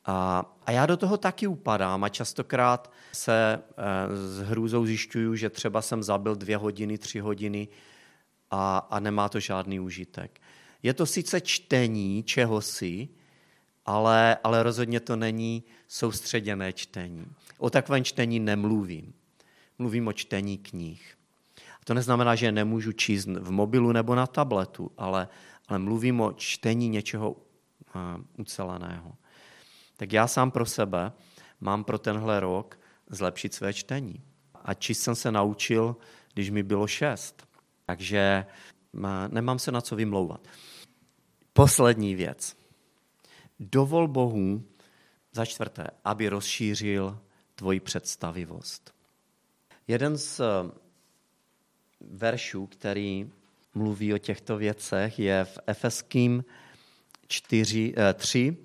A, 0.06 0.46
a 0.66 0.72
já 0.72 0.86
do 0.86 0.98
toho 0.98 1.18
taky 1.18 1.48
upadám 1.48 2.04
a 2.04 2.10
častokrát 2.10 2.92
se 3.14 3.60
eh, 3.60 4.16
s 4.16 4.40
hrůzou 4.40 4.86
zjišťuju, 4.86 5.36
že 5.36 5.50
třeba 5.50 5.82
jsem 5.82 6.04
zabil 6.04 6.36
dvě 6.36 6.58
hodiny, 6.58 6.98
tři 6.98 7.20
hodiny 7.20 7.68
a, 8.52 8.78
a 8.78 9.00
nemá 9.00 9.30
to 9.30 9.40
žádný 9.40 9.80
užitek. 9.80 10.42
Je 10.84 10.94
to 10.94 11.06
sice 11.06 11.42
čtení 11.42 12.24
čehosi, 12.24 13.10
ale, 13.86 14.38
ale 14.44 14.64
rozhodně 14.64 15.00
to 15.00 15.16
není 15.16 15.64
soustředěné 15.88 16.74
čtení. 16.74 17.26
O 17.58 17.70
takovém 17.70 18.04
čtení 18.04 18.40
nemluvím. 18.40 19.14
Mluvím 19.78 20.08
o 20.08 20.14
čtení 20.14 20.58
knih. 20.58 21.19
To 21.84 21.94
neznamená, 21.94 22.36
že 22.36 22.52
nemůžu 22.52 22.92
číst 22.92 23.26
v 23.26 23.52
mobilu 23.52 23.92
nebo 23.92 24.16
na 24.16 24.28
tabletu, 24.28 24.92
ale, 24.98 25.28
ale 25.68 25.80
mluvím 25.80 26.22
o 26.22 26.34
čtení 26.34 26.90
něčeho 26.90 27.32
uh, 27.32 27.42
uceleného. 28.38 29.14
Tak 29.98 30.14
já 30.14 30.28
sám 30.28 30.52
pro 30.52 30.66
sebe 30.66 31.12
mám 31.62 31.84
pro 31.84 32.00
tenhle 32.00 32.40
rok 32.40 32.80
zlepšit 33.10 33.54
své 33.54 33.74
čtení. 33.74 34.24
A 34.64 34.74
číst 34.74 35.00
jsem 35.00 35.16
se 35.16 35.32
naučil, 35.32 35.96
když 36.34 36.50
mi 36.50 36.64
bylo 36.64 36.88
šest. 36.88 37.48
Takže 37.86 38.46
nemám 39.28 39.60
se 39.60 39.72
na 39.72 39.82
co 39.82 39.96
vymlouvat. 39.96 40.48
Poslední 41.54 42.16
věc. 42.16 42.58
Dovol 43.60 44.08
Bohu, 44.08 44.64
za 45.32 45.46
čtvrté, 45.46 45.88
aby 46.06 46.30
rozšířil 46.30 47.20
tvoji 47.56 47.80
představivost. 47.80 48.94
Jeden 49.88 50.18
z 50.18 50.40
eh, 50.40 50.46
veršů, 52.02 52.68
který 52.68 53.32
mluví 53.74 54.14
o 54.14 54.18
těchto 54.18 54.58
věcech, 54.58 55.20
je 55.20 55.46
v 55.46 55.60
Efeským 55.68 56.46
4, 57.28 57.94
3, 58.14 58.58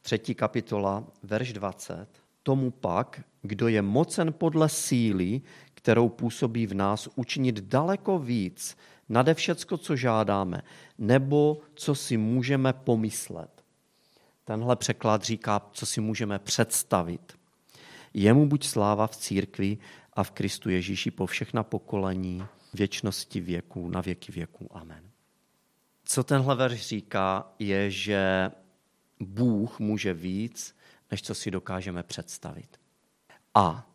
3. 0.00 0.34
kapitola, 0.34 1.04
verš 1.22 1.52
20. 1.52 2.06
Tomu 2.42 2.70
pak, 2.70 3.20
kdo 3.42 3.68
je 3.68 3.82
mocen 3.82 4.32
podle 4.32 4.68
síly, 4.68 5.40
kterou 5.74 6.08
působí 6.08 6.66
v 6.66 6.74
nás, 6.74 7.08
učinit 7.14 7.60
daleko 7.60 8.18
víc, 8.18 8.76
nade 9.08 9.34
všecko, 9.34 9.76
co 9.78 9.96
žádáme, 9.96 10.62
nebo 10.98 11.60
co 11.74 11.94
si 11.94 12.16
můžeme 12.16 12.72
pomyslet. 12.72 13.64
Tenhle 14.44 14.76
překlad 14.76 15.22
říká, 15.22 15.62
co 15.72 15.86
si 15.86 16.00
můžeme 16.00 16.38
představit. 16.38 17.32
Jemu 18.14 18.46
buď 18.46 18.66
sláva 18.66 19.06
v 19.06 19.16
církvi 19.16 19.78
a 20.12 20.24
v 20.24 20.30
Kristu 20.30 20.70
Ježíši 20.70 21.10
po 21.10 21.26
všechna 21.26 21.62
pokolení, 21.62 22.44
věčnosti 22.74 23.40
věků, 23.40 23.88
na 23.88 24.00
věky 24.00 24.32
věků. 24.32 24.76
Amen. 24.76 25.10
Co 26.04 26.24
tenhle 26.24 26.54
verš 26.56 26.86
říká, 26.86 27.52
je, 27.58 27.90
že 27.90 28.50
Bůh 29.20 29.78
může 29.78 30.14
víc, 30.14 30.76
než 31.10 31.22
co 31.22 31.34
si 31.34 31.50
dokážeme 31.50 32.02
představit. 32.02 32.80
A 33.54 33.90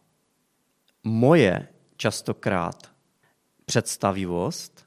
moje 1.04 1.68
častokrát 1.98 2.92
představivost 3.66 4.86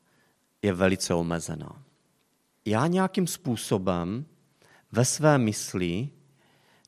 je 0.63 0.73
velice 0.73 1.15
omezená. 1.15 1.83
Já 2.65 2.87
nějakým 2.87 3.27
způsobem 3.27 4.27
ve 4.93 5.05
své 5.05 5.39
mysli 5.39 6.09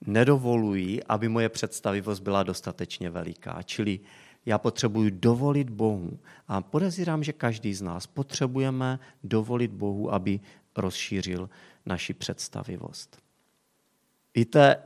nedovoluji, 0.07 1.03
aby 1.03 1.29
moje 1.29 1.49
představivost 1.49 2.23
byla 2.23 2.43
dostatečně 2.43 3.11
veliká. 3.11 3.63
Čili 3.63 4.01
já 4.47 4.59
potřebuji 4.59 5.11
dovolit 5.11 5.71
Bohu. 5.71 6.19
A 6.49 6.61
podezírám, 6.61 7.25
že 7.25 7.33
každý 7.33 7.75
z 7.75 7.83
nás 7.83 8.07
potřebujeme 8.07 8.99
dovolit 9.25 9.71
Bohu, 9.71 10.15
aby 10.15 10.41
rozšířil 10.77 11.51
naši 11.87 12.15
představivost. 12.15 13.19
Víte, 14.35 14.77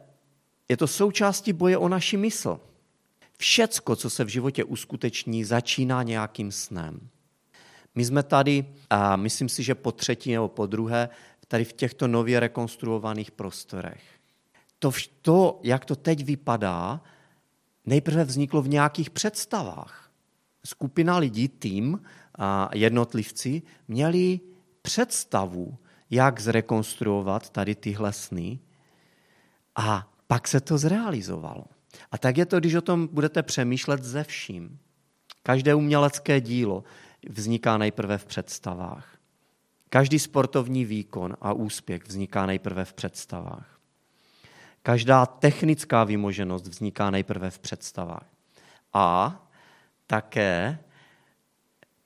je 0.68 0.76
to 0.76 0.86
součástí 0.86 1.52
boje 1.52 1.78
o 1.78 1.88
naši 1.88 2.16
mysl. 2.16 2.60
Všecko, 3.38 3.96
co 3.96 4.10
se 4.10 4.24
v 4.24 4.28
životě 4.28 4.64
uskuteční, 4.64 5.44
začíná 5.44 6.02
nějakým 6.02 6.52
snem. 6.52 7.08
My 7.94 8.04
jsme 8.04 8.22
tady, 8.22 8.66
a 8.90 9.16
myslím 9.16 9.48
si, 9.48 9.62
že 9.62 9.74
po 9.74 9.92
třetí 9.92 10.32
nebo 10.32 10.48
po 10.48 10.66
druhé, 10.66 11.08
tady 11.48 11.64
v 11.64 11.72
těchto 11.72 12.08
nově 12.08 12.40
rekonstruovaných 12.40 13.30
prostorech. 13.30 14.02
To, 14.78 14.90
to, 15.22 15.60
jak 15.62 15.84
to 15.84 15.96
teď 15.96 16.24
vypadá, 16.24 17.00
nejprve 17.88 18.24
vzniklo 18.24 18.62
v 18.62 18.68
nějakých 18.68 19.11
představách. 19.11 20.11
Skupina 20.64 21.18
lidí, 21.18 21.48
tým 21.48 22.01
a 22.38 22.70
jednotlivci 22.74 23.62
měli 23.88 24.40
představu, 24.83 25.79
jak 26.11 26.40
zrekonstruovat 26.40 27.51
tady 27.51 27.74
tyhle 27.74 28.12
sny 28.12 28.59
a 29.77 30.12
pak 30.27 30.48
se 30.48 30.61
to 30.61 30.79
zrealizovalo. 30.79 31.64
A 32.11 32.18
tak 32.18 32.37
je 32.37 32.46
to, 32.46 32.61
když 32.61 32.74
o 32.74 32.81
tom 32.81 33.09
budete 33.12 33.42
přemýšlet 33.42 34.05
ze 34.05 34.24
vším. 34.24 34.79
Každé 35.42 35.74
umělecké 35.74 36.40
dílo 36.40 36.85
vzniká 37.29 37.79
nejprve 37.79 38.18
v 38.18 38.27
představách. 38.27 39.18
Každý 39.90 40.18
sportovní 40.18 40.85
výkon 40.85 41.37
a 41.40 41.53
úspěch 41.53 42.03
vzniká 42.07 42.46
nejprve 42.46 42.85
v 42.85 42.92
představách. 42.92 43.77
Každá 44.88 45.27
technická 45.27 46.05
vymoženost 46.05 46.66
vzniká 46.66 47.11
nejprve 47.11 47.51
v 47.51 47.59
představách. 47.59 48.27
A 48.92 49.37
také 50.07 50.79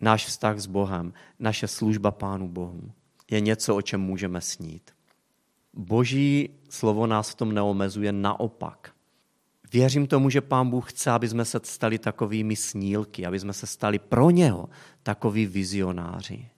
náš 0.00 0.26
vztah 0.26 0.58
s 0.58 0.66
Bohem, 0.66 1.12
naše 1.38 1.68
služba 1.68 2.10
Pánu 2.10 2.48
Bohu 2.48 2.92
je 3.30 3.40
něco, 3.40 3.76
o 3.76 3.82
čem 3.82 4.00
můžeme 4.00 4.40
snít. 4.40 4.90
Boží 5.74 6.50
slovo 6.70 7.06
nás 7.06 7.30
v 7.30 7.34
tom 7.34 7.54
neomezuje, 7.54 8.12
naopak. 8.12 8.92
Věřím 9.72 10.06
tomu, 10.06 10.30
že 10.30 10.40
Pán 10.40 10.70
Bůh 10.70 10.92
chce, 10.92 11.10
aby 11.10 11.28
jsme 11.28 11.44
se 11.44 11.60
stali 11.62 11.98
takovými 11.98 12.56
snílky, 12.56 13.26
aby 13.26 13.40
jsme 13.40 13.52
se 13.52 13.66
stali 13.66 13.98
pro 13.98 14.30
něho 14.30 14.68
takový 15.02 15.46
vizionáři. 15.46 16.48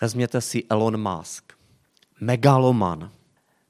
Vezměte 0.00 0.40
si 0.40 0.64
Elon 0.70 1.18
Musk, 1.18 1.52
megaloman, 2.20 3.10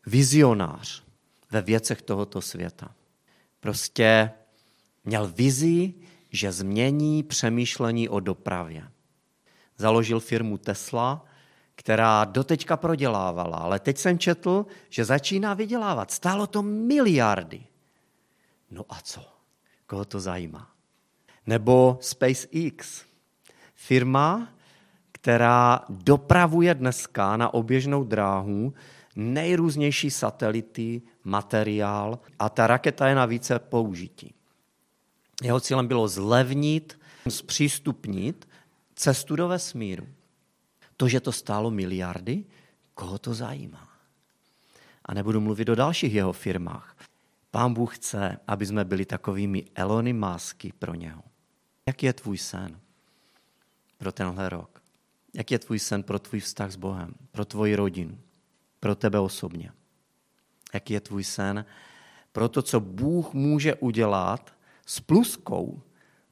vizionář 0.07 1.12
ve 1.53 1.63
věcech 1.63 2.03
tohoto 2.03 2.41
světa. 2.41 2.95
Prostě 3.61 4.31
měl 5.05 5.29
vizi, 5.29 5.95
že 6.31 6.53
změní 6.53 7.23
přemýšlení 7.23 8.09
o 8.09 8.21
dopravě. 8.21 8.89
Založil 9.77 10.21
firmu 10.21 10.59
Tesla, 10.59 11.25
která 11.75 12.25
doteďka 12.25 12.77
prodělávala, 12.77 13.57
ale 13.57 13.81
teď 13.81 13.99
jsem 13.99 14.19
četl, 14.19 14.67
že 14.89 15.05
začíná 15.05 15.55
vydělávat. 15.55 16.11
Stálo 16.11 16.47
to 16.47 16.63
miliardy. 16.63 17.67
No 18.71 18.85
a 18.89 19.01
co? 19.03 19.21
Koho 19.87 20.05
to 20.05 20.21
zajímá? 20.21 20.71
Nebo 21.47 21.99
SpaceX, 22.01 23.05
firma, 23.75 24.49
která 25.13 25.81
dopravuje 25.89 26.75
dneska 26.75 27.37
na 27.37 27.55
oběžnou 27.55 28.05
dráhu 28.05 28.75
nejrůznější 29.17 30.11
satelity, 30.11 31.03
materiál 31.25 32.19
a 32.39 32.49
ta 32.49 32.67
raketa 32.67 33.09
je 33.09 33.15
na 33.15 33.27
více 33.27 33.59
použití. 33.59 34.35
Jeho 35.43 35.61
cílem 35.61 35.89
bylo 35.89 36.09
zlevnit, 36.09 37.01
zpřístupnit 37.29 38.49
cestu 38.95 39.37
do 39.37 39.49
vesmíru. 39.49 40.07
To, 40.97 41.09
že 41.09 41.21
to 41.21 41.33
stálo 41.33 41.71
miliardy, 41.71 42.45
koho 42.95 43.19
to 43.19 43.35
zajímá? 43.35 43.89
A 45.05 45.15
nebudu 45.15 45.41
mluvit 45.41 45.69
o 45.69 45.75
dalších 45.75 46.15
jeho 46.15 46.33
firmách. 46.33 46.97
Pán 47.51 47.75
Bůh 47.75 47.97
chce, 47.97 48.39
aby 48.47 48.67
jsme 48.67 48.85
byli 48.85 49.05
takovými 49.05 49.65
Elony 49.75 50.13
Másky 50.13 50.73
pro 50.79 50.95
něho. 50.95 51.23
Jaký 51.87 52.07
je 52.07 52.13
tvůj 52.13 52.39
sen 52.39 52.81
pro 53.99 54.13
tenhle 54.13 54.49
rok? 54.49 54.83
Jaký 55.35 55.55
je 55.55 55.59
tvůj 55.59 55.79
sen 55.79 56.03
pro 56.03 56.19
tvůj 56.19 56.41
vztah 56.41 56.71
s 56.71 56.77
Bohem, 56.77 57.15
pro 57.31 57.45
tvoji 57.45 57.77
rodinu, 57.77 58.19
pro 58.83 58.95
tebe 58.95 59.19
osobně? 59.19 59.73
Jaký 60.75 60.93
je 60.93 61.01
tvůj 61.01 61.25
sen 61.25 61.65
pro 62.33 62.49
to, 62.49 62.63
co 62.63 62.81
Bůh 62.81 63.33
může 63.33 63.75
udělat 63.75 64.55
s 64.87 65.01
pluskou 65.01 65.83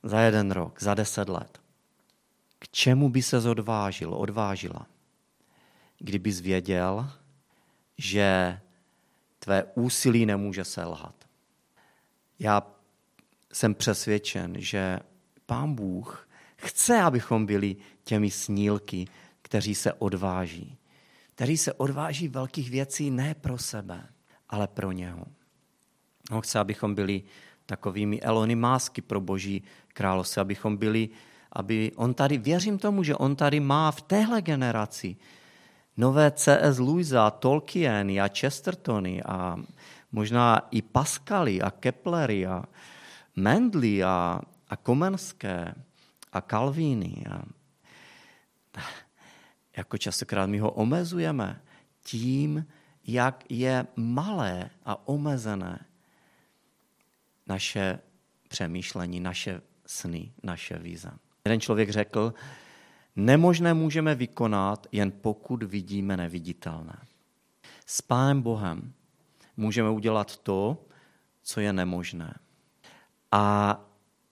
za 0.02 0.20
jeden 0.20 0.50
rok, 0.50 0.82
za 0.82 0.94
deset 0.94 1.28
let? 1.28 1.60
K 2.58 2.68
čemu 2.68 3.08
by 3.08 3.22
se 3.22 3.48
odvážil, 3.48 4.14
odvážila, 4.14 4.86
kdybys 5.98 6.40
věděl, 6.40 7.10
že 7.98 8.60
tvé 9.38 9.64
úsilí 9.74 10.26
nemůže 10.26 10.64
selhat. 10.64 11.14
Já 12.38 12.66
jsem 13.52 13.74
přesvědčen, 13.74 14.54
že 14.58 15.00
Pán 15.46 15.74
Bůh 15.74 16.28
chce, 16.56 17.00
abychom 17.00 17.46
byli 17.46 17.76
těmi 18.04 18.30
snílky, 18.30 19.06
kteří 19.42 19.74
se 19.74 19.92
odváží. 19.92 20.79
Kteří 21.40 21.56
se 21.56 21.72
odváží 21.72 22.28
velkých 22.28 22.70
věcí 22.70 23.10
ne 23.10 23.34
pro 23.34 23.58
sebe, 23.58 24.06
ale 24.48 24.68
pro 24.68 24.92
něho. 24.92 25.24
On 26.30 26.40
chce, 26.40 26.58
abychom 26.58 26.94
byli 26.94 27.22
takovými 27.66 28.20
Elony 28.20 28.54
Másky 28.54 29.02
pro 29.02 29.20
boží 29.20 29.62
království, 29.88 30.40
abychom 30.40 30.76
byli, 30.76 31.08
aby 31.52 31.92
on 31.96 32.14
tady, 32.14 32.38
věřím 32.38 32.78
tomu, 32.78 33.02
že 33.02 33.16
on 33.16 33.36
tady 33.36 33.60
má 33.60 33.90
v 33.90 34.02
téhle 34.02 34.42
generaci 34.42 35.16
nové 35.96 36.30
C.S. 36.30 36.78
Louisa, 36.78 37.30
Tolkien 37.30 38.20
a 38.20 38.28
Chestertony 38.28 39.22
a 39.22 39.56
možná 40.12 40.68
i 40.70 40.82
Pascali 40.82 41.62
a 41.62 41.70
Keplery 41.70 42.46
a 42.46 42.64
Mendley 43.36 44.04
a, 44.04 44.40
a 44.68 44.76
Komenské 44.76 45.74
a 46.32 46.40
Calviny. 46.40 47.24
A, 47.30 47.42
jako 49.76 49.98
častokrát 49.98 50.50
my 50.50 50.58
ho 50.58 50.70
omezujeme 50.70 51.62
tím, 52.04 52.66
jak 53.06 53.44
je 53.48 53.86
malé 53.96 54.70
a 54.84 55.08
omezené 55.08 55.86
naše 57.46 57.98
přemýšlení, 58.48 59.20
naše 59.20 59.60
sny, 59.86 60.32
naše 60.42 60.78
vize. 60.78 61.10
Jeden 61.44 61.60
člověk 61.60 61.90
řekl, 61.90 62.34
Nemožné 63.16 63.74
můžeme 63.74 64.14
vykonat, 64.14 64.86
jen 64.92 65.10
pokud 65.10 65.62
vidíme 65.62 66.16
neviditelné. 66.16 66.98
S 67.86 68.02
Pánem 68.02 68.42
Bohem 68.42 68.92
můžeme 69.56 69.90
udělat 69.90 70.36
to, 70.36 70.86
co 71.42 71.60
je 71.60 71.72
nemožné. 71.72 72.34
A 73.32 73.76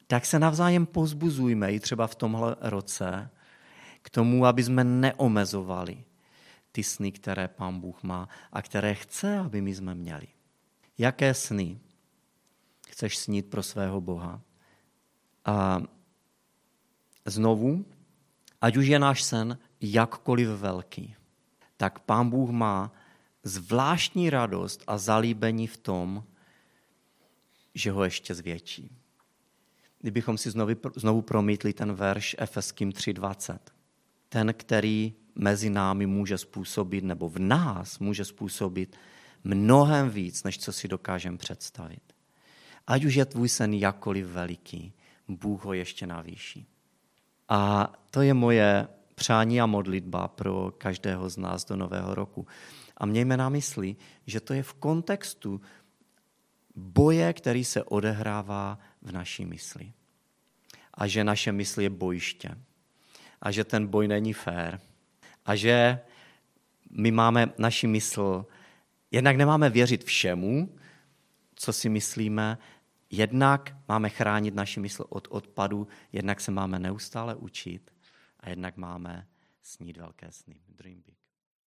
tak 0.06 0.26
se 0.26 0.38
navzájem 0.38 0.86
pozbuzujme 0.86 1.72
i 1.72 1.80
třeba 1.80 2.06
v 2.06 2.14
tomhle 2.14 2.56
roce 2.60 3.30
k 4.08 4.10
tomu, 4.10 4.46
aby 4.46 4.64
jsme 4.64 4.84
neomezovali 4.84 6.04
ty 6.72 6.82
sny, 6.82 7.12
které 7.12 7.48
Pán 7.48 7.80
Bůh 7.80 8.02
má 8.02 8.28
a 8.52 8.62
které 8.62 8.94
chce, 8.94 9.38
aby 9.38 9.60
my 9.60 9.74
jsme 9.74 9.94
měli. 9.94 10.26
Jaké 10.98 11.34
sny 11.34 11.80
chceš 12.88 13.18
snít 13.18 13.50
pro 13.50 13.62
svého 13.62 14.00
Boha? 14.00 14.40
A 15.44 15.82
znovu 17.24 17.84
ať 18.60 18.76
už 18.76 18.86
je 18.86 18.98
náš 18.98 19.22
sen 19.22 19.58
jakkoliv 19.80 20.48
velký, 20.48 21.14
tak 21.76 21.98
Pán 21.98 22.30
Bůh 22.30 22.50
má 22.50 22.92
zvláštní 23.44 24.30
radost 24.30 24.84
a 24.86 24.98
zalíbení 24.98 25.66
v 25.66 25.76
tom, 25.76 26.24
že 27.74 27.92
ho 27.92 28.04
ještě 28.04 28.34
zvětší. 28.34 28.96
Kdybychom 30.00 30.38
si 30.38 30.50
znovu, 30.50 30.72
znovu 30.96 31.22
promítli 31.22 31.72
ten 31.72 31.92
verš 31.92 32.36
Efeským 32.38 32.90
3.20. 32.90 33.77
Ten, 34.28 34.54
který 34.54 35.14
mezi 35.34 35.70
námi 35.70 36.06
může 36.06 36.38
způsobit, 36.38 37.04
nebo 37.04 37.28
v 37.28 37.38
nás 37.38 37.98
může 37.98 38.24
způsobit 38.24 38.96
mnohem 39.44 40.10
víc, 40.10 40.44
než 40.44 40.58
co 40.58 40.72
si 40.72 40.88
dokážeme 40.88 41.38
představit. 41.38 42.02
Ať 42.86 43.04
už 43.04 43.14
je 43.14 43.24
tvůj 43.24 43.48
sen 43.48 43.74
jakkoliv 43.74 44.26
veliký, 44.26 44.92
Bůh 45.28 45.64
ho 45.64 45.72
ještě 45.72 46.06
navýší. 46.06 46.66
A 47.48 47.92
to 48.10 48.22
je 48.22 48.34
moje 48.34 48.88
přání 49.14 49.60
a 49.60 49.66
modlitba 49.66 50.28
pro 50.28 50.72
každého 50.78 51.28
z 51.28 51.36
nás 51.36 51.64
do 51.64 51.76
nového 51.76 52.14
roku. 52.14 52.46
A 52.96 53.06
mějme 53.06 53.36
na 53.36 53.48
mysli, 53.48 53.96
že 54.26 54.40
to 54.40 54.54
je 54.54 54.62
v 54.62 54.74
kontextu 54.74 55.60
boje, 56.74 57.32
který 57.32 57.64
se 57.64 57.82
odehrává 57.82 58.78
v 59.02 59.12
naší 59.12 59.44
mysli. 59.44 59.92
A 60.94 61.06
že 61.06 61.24
naše 61.24 61.52
mysl 61.52 61.80
je 61.80 61.90
bojiště. 61.90 62.58
A 63.42 63.50
že 63.50 63.64
ten 63.64 63.86
boj 63.86 64.08
není 64.08 64.32
fér. 64.32 64.80
A 65.44 65.54
že 65.54 66.00
my 66.90 67.10
máme 67.10 67.52
naši 67.58 67.86
mysl, 67.86 68.46
jednak 69.10 69.36
nemáme 69.36 69.70
věřit 69.70 70.04
všemu, 70.04 70.76
co 71.54 71.72
si 71.72 71.88
myslíme, 71.88 72.58
jednak 73.10 73.76
máme 73.88 74.08
chránit 74.08 74.54
naši 74.54 74.80
mysl 74.80 75.04
od 75.08 75.28
odpadu, 75.30 75.88
jednak 76.12 76.40
se 76.40 76.50
máme 76.50 76.78
neustále 76.78 77.34
učit 77.34 77.90
a 78.40 78.50
jednak 78.50 78.76
máme 78.76 79.26
snít 79.62 79.96
velké 79.96 80.32
sny. 80.32 80.60
Dream 80.68 81.02
big. 81.06 81.17